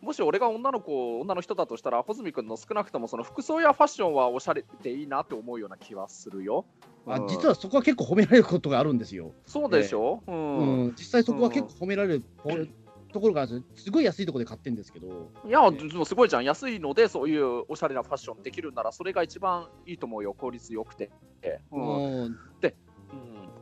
[0.00, 6.64] もし俺が女の子、女の人だとしたら、穂積君の少なくともその服装やファッションはおしゃれでいいなって思うような気はするよ。
[6.78, 9.32] うんあ実はそこは結構褒められることがあるんですよ。
[9.46, 12.48] そうでしょ、ううんん、実際そこは結構褒められる ポ
[13.14, 16.44] ところがあるんですごい安いところで買ってるんですけど、いや、でもすごいじゃん。
[16.44, 20.34] 安いので、そういうおしゃれなファッションできるなら、それが一番いいと思うよ。
[20.34, 21.10] 効率よくて。
[21.70, 22.36] うんうんうん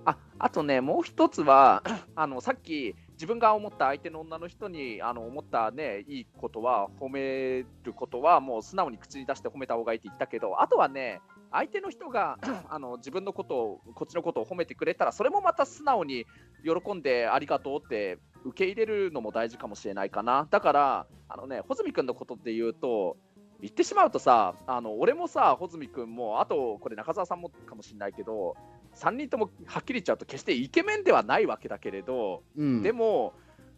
[0.05, 1.85] ああとね、もう一つは
[2.17, 11.21] あのさっき自分が思った相手の女の人にあの思った、ね、いいことは褒めることはもう素直に口に出して褒めた方がいいって言ったけどあとはね
[11.53, 12.39] 相手の人が
[12.69, 16.27] あの自分のことをこっちのことを褒めてくれたらそれもまた素直に
[16.65, 20.47] 喜んでありがとうって受け入れるのも大事かもしれないかな。
[20.51, 23.17] だからあのね穂積君のことで言うと
[23.61, 28.57] 言ってしまうとさあの俺もさ穂積君もあとこれ中澤さんもかもしれないけど
[28.97, 33.35] 3人ともはっきり言っちゃうと決してイケメンではないわけだけれど、うん、でも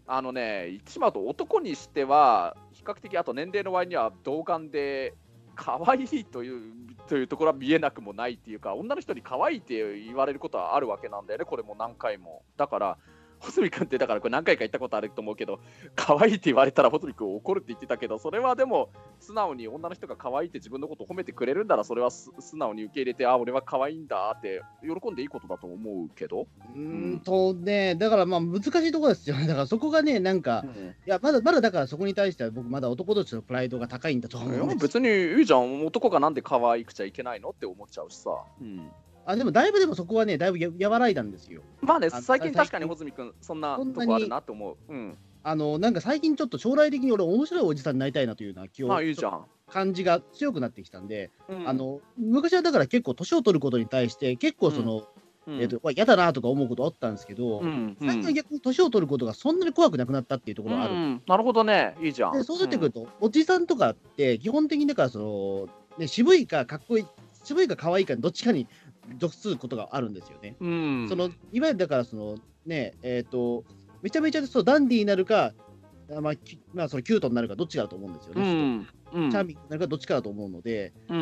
[0.06, 5.14] あのね言ってしまうと男にしては比較的あと年齢の割には童顔で
[5.54, 6.72] 可愛いという
[7.06, 12.42] というところは見えなくもないっていうか女の人に可愛いって言われることはあるわけなんだよねこれも何回も。
[12.56, 12.98] だから
[13.44, 15.60] 穂積君ってだからこれ何回か言ったことあると思うけど
[15.94, 18.90] 可愛いって言われたら穂積君怒るって言ってたけどそれはでも
[19.20, 29.46] 素直に女の人が可愛いって自分のことを褒めてくれるんならそれはす素直に受け入れてあ俺は可愛いんだって喜んでいいことだと思うけど、うーんとね、だからまあ難しいところですよね。
[29.46, 30.64] だからそこがね、なんか、
[31.06, 35.84] いや、まだまだだからそこに対しては僕まだ男としてのプライドが高いんだと思いう別にいいじゃん。
[35.86, 38.30] 男がなんで可愛くちゃいけないのって思っちゃうしさ、
[39.26, 41.62] あ、でもだいぶでもそこはね、だいぶや和らいだんですよ。
[41.80, 51.68] まあねあ最近確かに穂積君そんなとこあるなって思う、うん、あの、なんか最近ちょっと将来的に俺面白いおじさんになりたいなというような気をまあいいじゃん、感じが強くなってきたんで、うん。
[51.68, 55.04] あ、の昔はだから結構年を取ることに対して結構その、
[55.46, 55.60] うん。
[55.60, 58.08] えっとわ嫌だなとか思うことあったんですけど、うんうん。
[58.08, 60.94] 最近は逆に年を取ることがそんなに怖くなくなったっていうところがある。
[60.94, 61.94] うんなるほどね。
[62.00, 62.32] いいじゃん。
[62.32, 65.68] でそうなってくると、おじさんとかって基本的にだからその、
[65.98, 67.06] ね、渋いかかっこいい
[67.44, 68.66] 渋いか可愛いかどっちかに
[69.18, 70.56] 属することがあるんですよね。
[70.60, 72.36] うん、うんそのいわゆるだからその
[72.66, 73.64] ねえっ、と
[74.02, 75.52] めちゃめちゃそうダンディーになるか
[76.12, 78.76] あまあ、きまあ、そのキュートになるかどっちかだと思うんですようね。
[78.76, 78.88] ん。
[79.14, 79.30] うん。
[79.30, 81.12] チャーミングになるかどっちかだと思うので、あ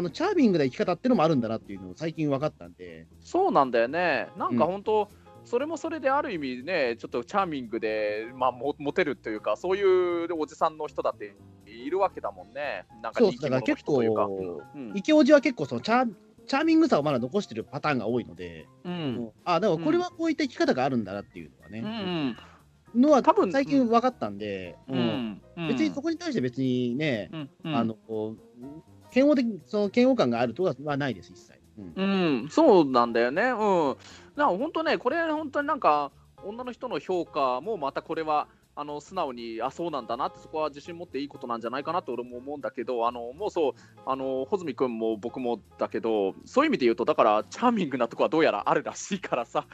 [0.00, 4.28] のチャーミングな生き方っていうのもあるんだなっていうのを最近分かったんで、そうなんだよね。
[4.36, 4.70] なんかうん。
[4.72, 5.08] 本当、
[5.44, 11.34] それもそれである意味ね、ちょっとチャーミングで、まあ、もモテるというか、そういうおじさんの人だって
[11.66, 12.84] いるわけだもんね。
[13.02, 14.26] なんかそう人気者の人というか。
[14.26, 14.92] うん。
[14.94, 16.14] イケオジは結構そのチャー
[16.46, 19.30] チャーミングさをまだ残してるパターンが多いので、うん。
[19.44, 22.36] あだからこれはこういった生き方があるんだなっていうのはね、うん
[22.94, 25.40] のは多分最近分かったんで、ううん。
[25.68, 27.30] 別にそこに対して別にね、
[27.64, 27.96] あの
[29.14, 31.58] 嫌悪的その嫌悪感があるとかはないです、一切。
[31.96, 32.42] うん。
[32.42, 33.44] うん、そうなんだよね。
[33.44, 33.48] うん。
[33.48, 33.98] だか
[34.36, 36.12] ら本当ね、これ本当になんか、
[36.44, 43.72] 女の人の評価もまたこれはあの素直にあそうなんだなってそこは自信持っていいことなんじゃないかなと俺も思うんだけどあのもうそう
[44.06, 49.66] あの穂積君も僕もだけどそういう意味で言うとだからチャーミングなとこはどうやらあるらしいからさ。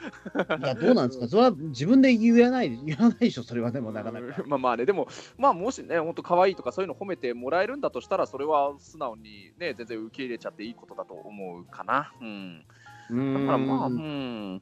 [0.61, 1.27] いやどうなんですか？
[1.29, 4.43] それは自分で言えない言わないでしょそれはでもなかなか。
[4.45, 12.11] まあまあねでもまあもしね本当可愛いとかそういうの褒めてもらえるんだとしたらそれは素直にね全然受け入れちゃっていいことだと思うかな。
[12.19, 12.65] うん。
[13.09, 14.61] だからまあうん。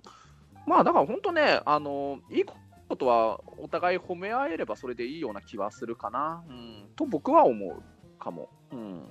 [0.67, 2.66] まあだから本当ねあのいいこと
[3.05, 7.83] はお互い褒め合えればそれでいいような気はするかな、うん、と僕は思う
[8.19, 8.49] かも。
[8.71, 9.03] うん。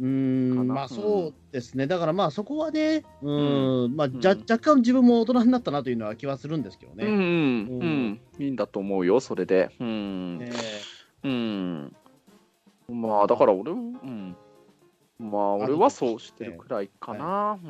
[0.00, 0.68] うん。
[0.68, 3.96] まあそうですね、だからまあそこはね、うん。
[3.96, 7.04] まあ、じゃ若干自分も大人になったなというのは気はするんですけどね。
[7.04, 7.20] うん、う
[7.84, 8.20] ん。
[8.38, 9.70] いいんだと思うよ、それで。
[9.80, 10.50] うん、ね、
[11.24, 11.96] うん。
[12.88, 14.36] まあだから俺、うん、
[15.18, 17.52] まあ俺はそうしてるくらいかな。
[17.52, 17.68] あう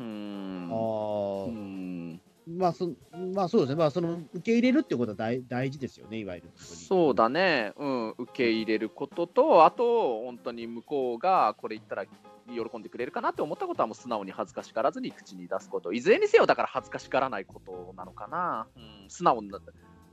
[1.51, 2.21] ん
[2.57, 2.91] まあそ、
[3.33, 6.49] まあそうですね、まあその受け入れるってことは大大事ですよね、いわゆる。
[6.55, 12.05] そうだね、うん、受け入れることと、あと、本当に向こうがこれ言ったら
[12.47, 19.59] 喜んでくれるかなって思ったことは、もう素直に恥ずかしがらずに口に出すこと、いずれにせよ、だから恥ずかしがらないことなのかな、うん、素直にな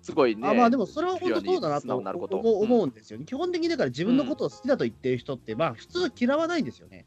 [0.02, 0.48] すごいね。
[0.48, 7.06] あまあでもそれは本当そうだなと思うんですよね、うん、基本的にだから自分のことを好きだと言ってる人って、まあ普通は嫌わないんですよね。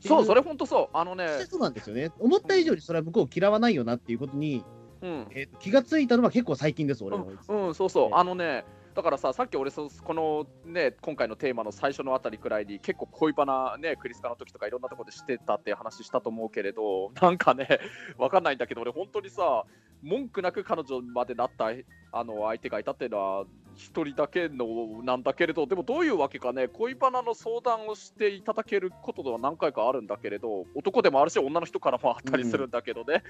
[0.00, 0.88] そう、それ本当そう。
[0.92, 1.26] あのね。
[1.48, 2.10] そうなんですよね。
[2.18, 4.64] 思った以上にそれは向こう嫌わないよなっていうことに、
[5.02, 7.30] うん、えー、気がついたのは結構最近です、俺も。
[7.48, 8.10] うん、うん、そうそう。
[8.12, 8.64] あのね、
[8.98, 17.78] だからさ、さっき俺そ、このね、今回のテーマの最初のあたりくらいに、結構恋バナ、ね、クリスカの時とかいろんなところでしてたって話したと思うけれど、なんかね、
[18.18, 19.64] わかんないんだけど、俺、本当にさ、
[20.02, 21.66] 文句なく彼女までなった
[22.10, 23.44] あの相手がいたっていうのは、
[23.78, 33.22] 1人だけのなんだけれど、でもどういうわけかね、恋バナの相談をしていただけることは何回かあるんだけれど、男でもあるし、女の人からもあったりするんだけどね。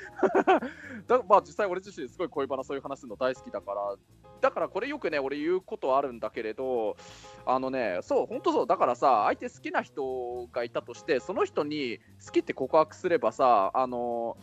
[0.97, 3.97] うん、 だまあ実際、俺自身、すごい恋バナそういう話するの大好きだから、
[4.41, 6.97] だからこれよくね、俺言うことあるんだけれど、
[7.45, 14.37] あのね、そう、本当そう、だからさ、相手好きな人がいたとして、その人に好きって告白すればさ、あの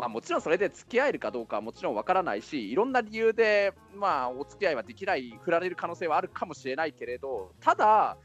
[0.00, 8.16] まあ、もちろんそれで付き合えるかどうかはもちろんわからないし、いろんな理由で、まあ、お付き合いはできない、振られる可能性はあるかもしれないけれど、ただ、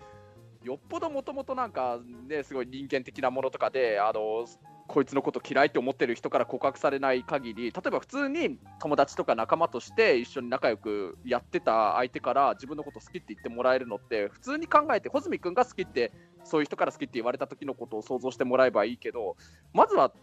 [0.64, 4.46] よっぽどもともとなんかね、すごい人間的なものとかで、あの
[4.88, 16.12] こいつのこと嫌いって思ってる人から告白されない限り、例えば普通に友達とか仲間として一緒に仲良くやってた相手から自分のこと好きって言ってもらえるのって、普通に考えて、穂積君が好きって、
[16.44, 19.36] そういう人から好きって言われた時のことを想像してもらえばいいけど、
[19.74, 20.14] まずは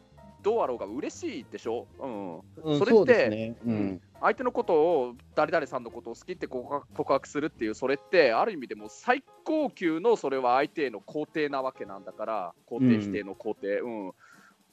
[0.42, 1.86] どうあろうが嬉しいでしょ、
[2.64, 3.56] うん、それって、ね。
[3.64, 14.12] うん、相手のことを誰々さんのことを好きって告白するっていうそれってある意味でも最高級のそれは相手への肯定なわけなんだから肯定否定の肯定、うん、うん、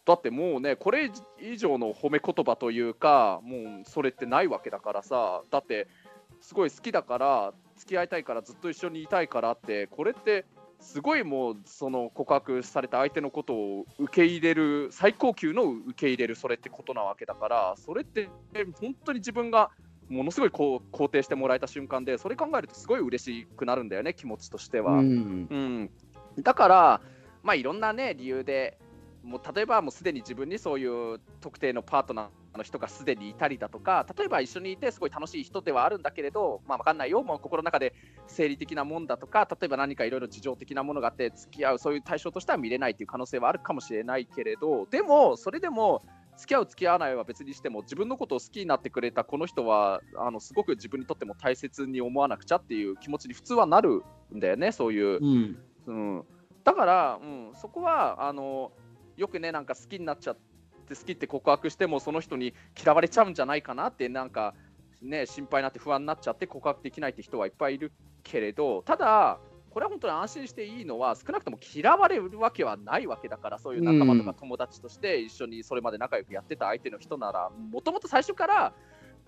[0.06, 5.88] だってもうねこれ以上の褒め言葉というかもうそれってないわけだからさだって
[6.42, 10.46] すごい好きだから付き合いたいからずっと一緒にいたいからってこれって
[10.80, 18.30] すごいもうその告白された相手のことを受け入れる最高級の受け入れるそれってことなわけだからそれって
[18.80, 19.72] 本当に自分が
[20.08, 24.94] ものすごいこう肯定してもらえた瞬間でそれ考えるとすごい嬉しくなるんだよね気持ちとしては。
[24.94, 27.02] うん、うん、だから
[27.44, 28.78] まあいろんなね理由で
[29.24, 32.28] もう例えばもうすでに自分にそういう特定のパートナー
[32.58, 37.24] の人がすでにいたりだとか例えば一緒にいてすごい楽しい人ではあるんだけれど、まあ、分かんないよ。
[37.24, 37.94] もう心の中で
[38.28, 46.04] 生理的なもんだとか例えば何かいろいろ事情的なものがあって付き合うそういう対象としては見れないという可能性はあるかもしれないけれどでもそれでも
[46.38, 55.20] 付き合う付き合わないは別にしても自分のことを好きになってくれたこの人はあのすごく自分にとっても大切に思わなくちゃっていう気持ちに普通はなるんだよねそういう。
[55.20, 56.24] うん、うん、
[56.64, 58.72] だから、うん、そこはあの
[59.18, 60.49] よくねなんか好きになっちゃって
[60.96, 64.54] 好きって告白してもその人に嫌われちゃうんじゃないかなってなんか
[65.02, 67.92] ね心配になって不安になっちゃって告白できないって人はいっぱいいる
[68.24, 78.74] けれどただこれは本当に安心していいのは少なくとも嫌われるわけはないわけだからそういう仲間とか友達として一緒にそれまで仲良くやってた相手の人ならもともと最初から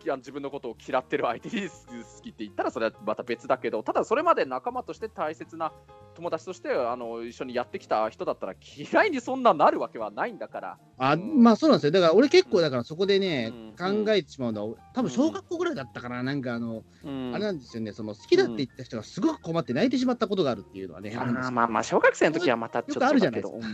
[0.05, 1.75] 自分のことを嫌ってる相手に好
[2.21, 5.71] きって言ったらそれはまた別だけどただそれまで仲間として大切な
[6.15, 10.77] 友達としてあの一緒にやってきた人だったら嫌いにそんななるわけはないんだから。
[10.97, 11.91] あ、うん、まあそうなんですよ。
[11.91, 21.15] だから俺結構だからそこでね、うん、考えてしまうのは、多分小学校ぐらいだったかな、なんかあの、うん、あれなんですよね、その好きだって言った人がすごく困って泣いてしまったことがあるっていうのはね。
[21.17, 23.59] あまあまあ小学生の時はまたちょっとあるじゃないですか。
[23.61, 23.71] そう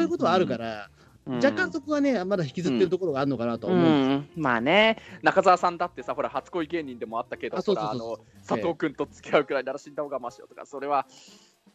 [0.00, 0.88] いうことはあるから。
[1.26, 3.82] 若干そこはね、まだ引きずってるところがあるのかなと思う、う
[4.16, 7.60] ん、まあね、中澤さんだってさ、ほら、初恋芸人でもあったけど、あ
[7.94, 11.06] の佐藤君と付き合うくらいなら死んだ方がましよとか、それは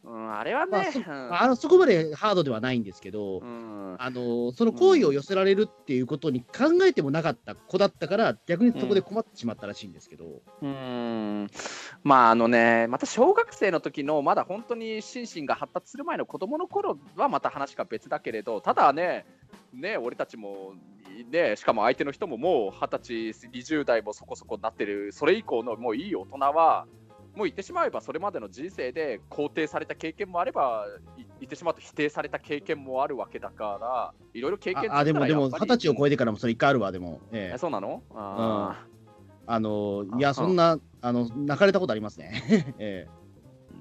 [0.04, 1.41] うん、あれはまあそね、うん。
[1.41, 3.95] あのそこまでハードではないんですけど、うん。
[4.00, 11.47] あのその好意を寄せられるっていうことに考えてもなかった子だったから、逆にそこで困ってしまったらしいんですけど、うーん。
[12.04, 19.26] まああのね、また小学生の時のまだ本当に心身が発達する前の子供の頃はまた話が別だけれど、ただね、
[19.74, 20.74] ね俺たちも、
[21.30, 26.88] ね、しかも相手の人ももう二十歳、20代もそこそこになってる、それ以降のもういい大人は、
[27.40, 30.86] もう言ってしまえばそれまでの人生で肯定された経験もあれば、
[31.18, 37.56] い言ってしまうと否定された経験もあるわけだから、いろいろ経験ああでも、でも、二十歳を超えてからもそれ一回あるわ、でも、ええ。
[37.56, 38.04] えそうなの？
[38.14, 38.86] あ
[39.48, 42.44] あのあいや、そんな、あの泣かれたことありますね。
[42.78, 43.10] ええ。
[43.10, 43.29] ー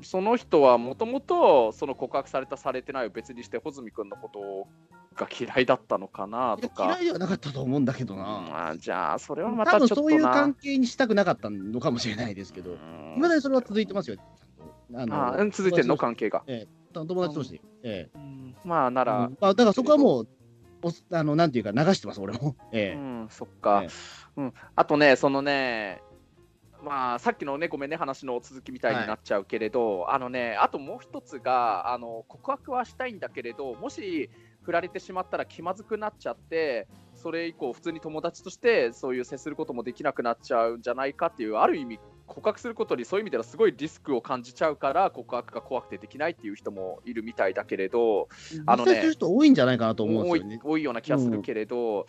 [0.03, 4.67] その人はもともとその告白されたされてないを別にして穂積君のこと
[5.17, 6.85] が嫌いだったのかないとか。
[6.85, 8.69] や嫌いではなかったと思うんだけどうんな。
[8.71, 10.03] あじゃあそれはま多たちょっとな。
[10.03, 13.15] 分そういう関係にしたくなかったのかもしれないですけど、うん。
[13.17, 14.17] いまだにそれは続いてますよ。
[14.95, 16.67] あうん続いてるの友関係が、達
[17.07, 17.61] 友達として。
[17.83, 18.19] ええ。
[18.19, 18.57] うん。
[18.65, 19.37] まあなら、うん。
[19.41, 20.29] まあ、だからそこはもう、
[20.83, 22.57] おあのなんていうか、流してます、俺も。
[22.73, 22.99] ええ。
[22.99, 23.89] うん、そっか、え。
[24.37, 26.01] うん、あとね、そのね、
[26.83, 34.31] まあ、さっきのね、ごめんね、話の続きみたいになっちゃうけれど、あのね、あともう一つが、あの告白はしたいんだけれど、もし
[34.63, 41.99] 振られてしまったら気まずくなっちゃって、それ以降、普通に友達としてそういう接することもできなくなっちゃうんじゃないかっていう、ある意味、
[42.29, 48.29] 告白することにそういう意味ではすごいリスクを感じちゃうから、告白が怖くてできないっていう人もいるみたいだけれど、
[48.67, 50.61] あのね実際そういう人多いんじゃないかなと思うん多いですよね。
[50.63, 52.07] 多いような気がするけれど、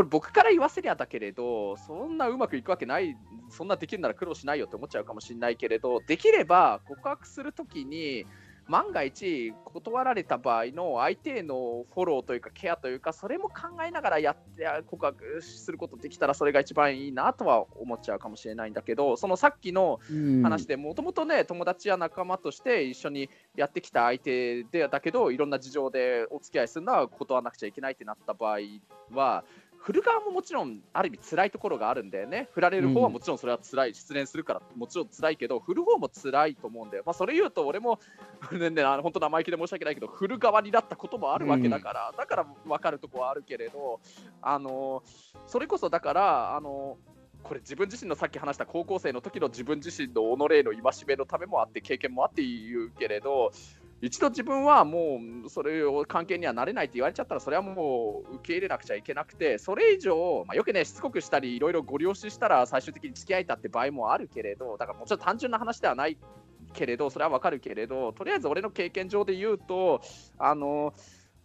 [0.00, 3.18] これ僕から言わせりゃだけれどそんなうまくいくわけない
[3.50, 8.24] そんなできるなら苦労しないよって思っちゃうかもしれないけれどできれば告白するときに
[8.70, 20.42] 万が一断られた場合の相手へのフォローというかケアというかそれも考えながらやって告白することできたらそれが一番いいなとは思っちゃうかもしれないんだけどそのさっきのうん。
[20.42, 28.58] 話でもともとね友達や仲間として一緒にやってきた相手でだけどいろんな事情でお付き合いするのは断らなくちゃいけないってなった場合
[29.12, 29.44] は
[29.80, 32.48] 振る側ももちろんある意味辛いところがあるんだよね。
[32.52, 34.62] 振られる方はもちろんそれは辛い、失恋するから。
[34.76, 37.98] もちろん辛いけど振る方も辛いと思うんだよ、まあ、それ言うと俺も
[38.52, 44.00] ねねあの本当生意気で申し訳ないけど振る側になったこともあるわけだから、だから分かるところはあるけれど
[44.42, 45.02] あの
[45.46, 46.98] それこそだからあの
[47.42, 53.52] これ自分自身のさっき話した高校生の時の自分自身の己への戒めのためもあって経験もあって言うけれど
[54.02, 66.16] 一度自分はもうそれを関係にはなれないって言われちゃったらそれはもう受け入れなくちゃいけなくてそれ以上、まあ、よくねしつこくしたりいろいろご了承したら最終的に付き合えたって場合もあるけれどだからもちろん単純な話ではない
[66.72, 70.00] けれどそれはわかるけれどとりあえず俺の経験上で言うと
[70.38, 70.94] あの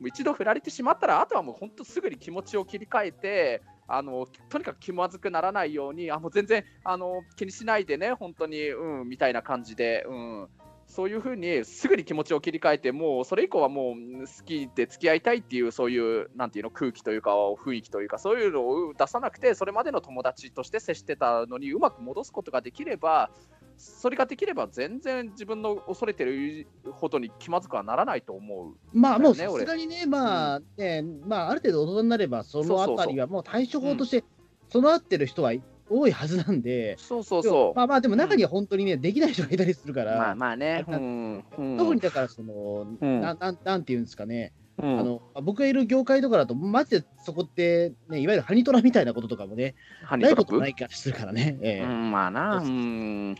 [0.05, 10.49] 一度振られてしまったらあとはもう本当すぐに気持ちを切り替えてあのとにかく気まずくならないようにあもう全然あの気にしないでね本当にうんみたいな感じで、うん、
[10.95, 23.29] そういうふうにすぐに気持ちを切り替えてもうそれ以降はもう好きで付き合いたいっていうそういうなんていうの空気というか雰囲気というかそういうのを出さなくてそれまでの友達として接してたのにうまく戻すことができれば
[23.75, 28.97] それができれば全然自分の恐れてるほどに気まずくはならないと思う。
[28.97, 34.23] まあもうさすがにね、まあ、ねまあ、ある程度大人になれば、そのあたりはもう対処法として
[34.69, 35.51] 備わってる人は
[35.89, 37.75] 多いはずなんで、そうそうそう。
[37.75, 40.83] まあまあ、でも中には本当にね、できない人がいたりするから、まあまあね。
[40.87, 41.43] うん。
[41.57, 41.77] うん。
[41.77, 43.21] 特にだからその、うん。
[43.21, 44.99] なんなんなんていうんですかね、うん。
[44.99, 49.75] あの僕がいる業界とかだと、マジでそこって、ね、いわゆるハニトラみたいなこととかもね、
[50.17, 51.57] ないことないからするからね。
[51.61, 51.83] ええ。
[51.83, 53.35] うん、まあな、うん、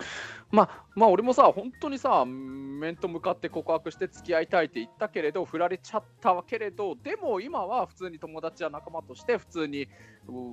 [0.56, 9.88] まあ、まあ、俺もさ、本当にさ、面と向かって告白して付き合いたいって言ったけれど、振られちゃったけれど、でも今は普通に友達や仲間として、普通に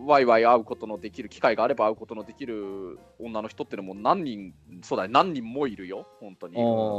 [0.05, 6.57] ワイワイ会うことのできる、機会があれば会うことのできる女の人ってのも何人、そうだね、何人もいるよ、本当に。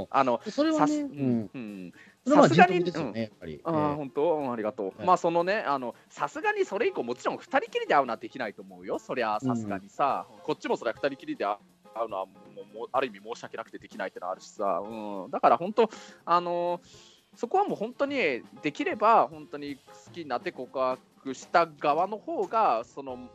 [0.09, 1.39] あのそれはね、さすううん。
[1.41, 1.93] ん、うん
[2.25, 3.59] さすがにね、やっぱり。
[3.65, 4.85] あー本当、うんありがとう。
[4.97, 5.07] はい。
[5.07, 11.57] まあそのね、あのさすがにそれ以降、もちろん2人きりで会うなんてできないと思うよ、そりゃさすがにさ、こっちもそれは2人きりで会う
[11.93, 12.33] 会うのはも
[12.73, 15.89] うもうある意味申し訳なくてできないってのはあるしさ、うん、だから本当、
[16.25, 16.81] あの
[17.35, 23.29] そこはもう本当にできれば、本当に好きになって告白した側の方が、その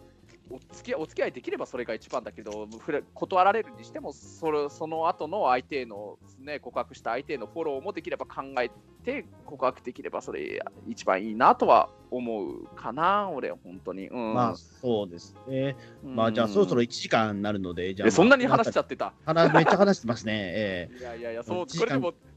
[0.51, 8.71] お付き合いお付き合いできればそれが一番だけど、ふれ断られるにしてもそれ、その後の相手への、ね、告白した相手へのフォローもできれば考え
[9.05, 14.09] て、告白できればそれ一番いいなとは思うかな、俺、本当に。
[14.09, 15.77] うん、まあ、そうですね。
[16.05, 19.13] うんまあ、じゃあ、そろそろ1時間になるので、じゃあ、えそんなに話しちゃっってた？
[19.27, 20.33] 話めっちゃ話してますね。
[20.55, 22.28] え いやいやいや、そう、1時間これでも、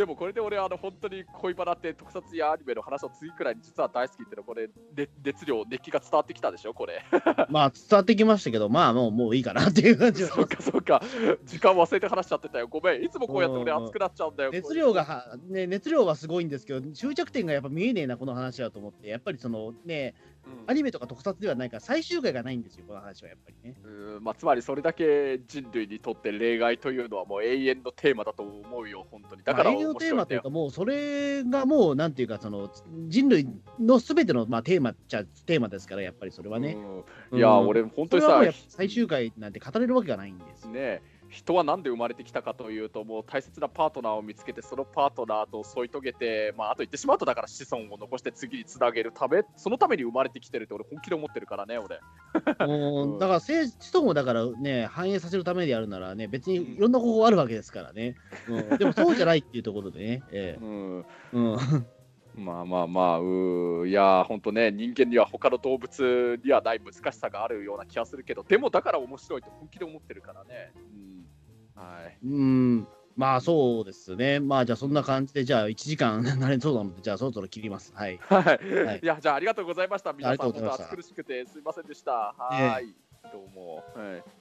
[0.00, 7.04] でもこれで俺、あの本当に恋バナって特撮やアニメの話を次くらいに実は大好きってのこれ、ね、熱量、熱気が伝わってきたでしょ、これ。
[7.50, 11.02] まあ伝わってきましたけど、まあもうもういいかなっていう感じそうか、そうか。
[11.44, 12.68] 時間忘れて話しちゃってたよ。
[12.68, 13.04] ごめん。
[13.04, 14.52] いつもこうやって俺熱くなっちゃうんだよ。
[14.52, 20.14] 熱量がは、ね、熱量はすごいんですけど、終着点がやっぱ見えねえな、この話だと思って、やっぱりそのね、
[20.66, 23.76] アニメとか特撮ではないから、最終回がないんですよ、この話はやっぱりね。
[23.84, 29.42] うんまあ、つまりそれだけ人類にとって例外というのはもう永遠のテーマだと思うよ、本当に。
[29.42, 32.70] だから、永遠のテーマというか、もうそれがもう、なんていうか、その
[33.08, 36.76] 人類のすべての、まあ、テーマっちゃテーマですから、やっぱりそれはね。
[37.32, 41.02] いや、俺、本当にさ、最終回なんて語れるわけがないんですね。
[41.30, 52.00] 人は何で生まれてきたかというと、もう大切なパートナーを見つけて、そのパートナーと添い遂げて、まあ、あと言ってしまうと、だから子孫を残して次につなげるため、そのために生まれてきてるって、俺、本気で思ってるからね、俺。
[52.66, 53.52] うん、だから、子
[53.94, 58.16] 孫をだからね、繁栄させるためでやるならね、別にいろんな方法あるわけですからね。
[58.48, 60.22] うん、でも、そうじゃないっていうところでね。
[60.32, 61.86] ええ、うん、うん
[62.34, 70.72] まあまあまあ、ういや、本当ね、人間には他の動物にはない難しさがあるような気がするけど、でもだから面白いと本気で思ってるからね。
[70.76, 71.19] うん、
[71.80, 74.40] はい、うんまあそうですね。
[74.40, 77.92] まあじゃあそんな感じで、じゃあ1時間 なれそうなので、じゃあそろそろ切ります。
[77.94, 78.18] はい。
[78.18, 78.44] はい。
[78.84, 80.12] はい、いや、じゃあありがとうございました。
[80.14, 82.34] 皆さん、本当暑苦しくてすみませんでした。
[82.38, 82.94] はい、
[83.30, 83.84] どうも。
[83.94, 84.39] はい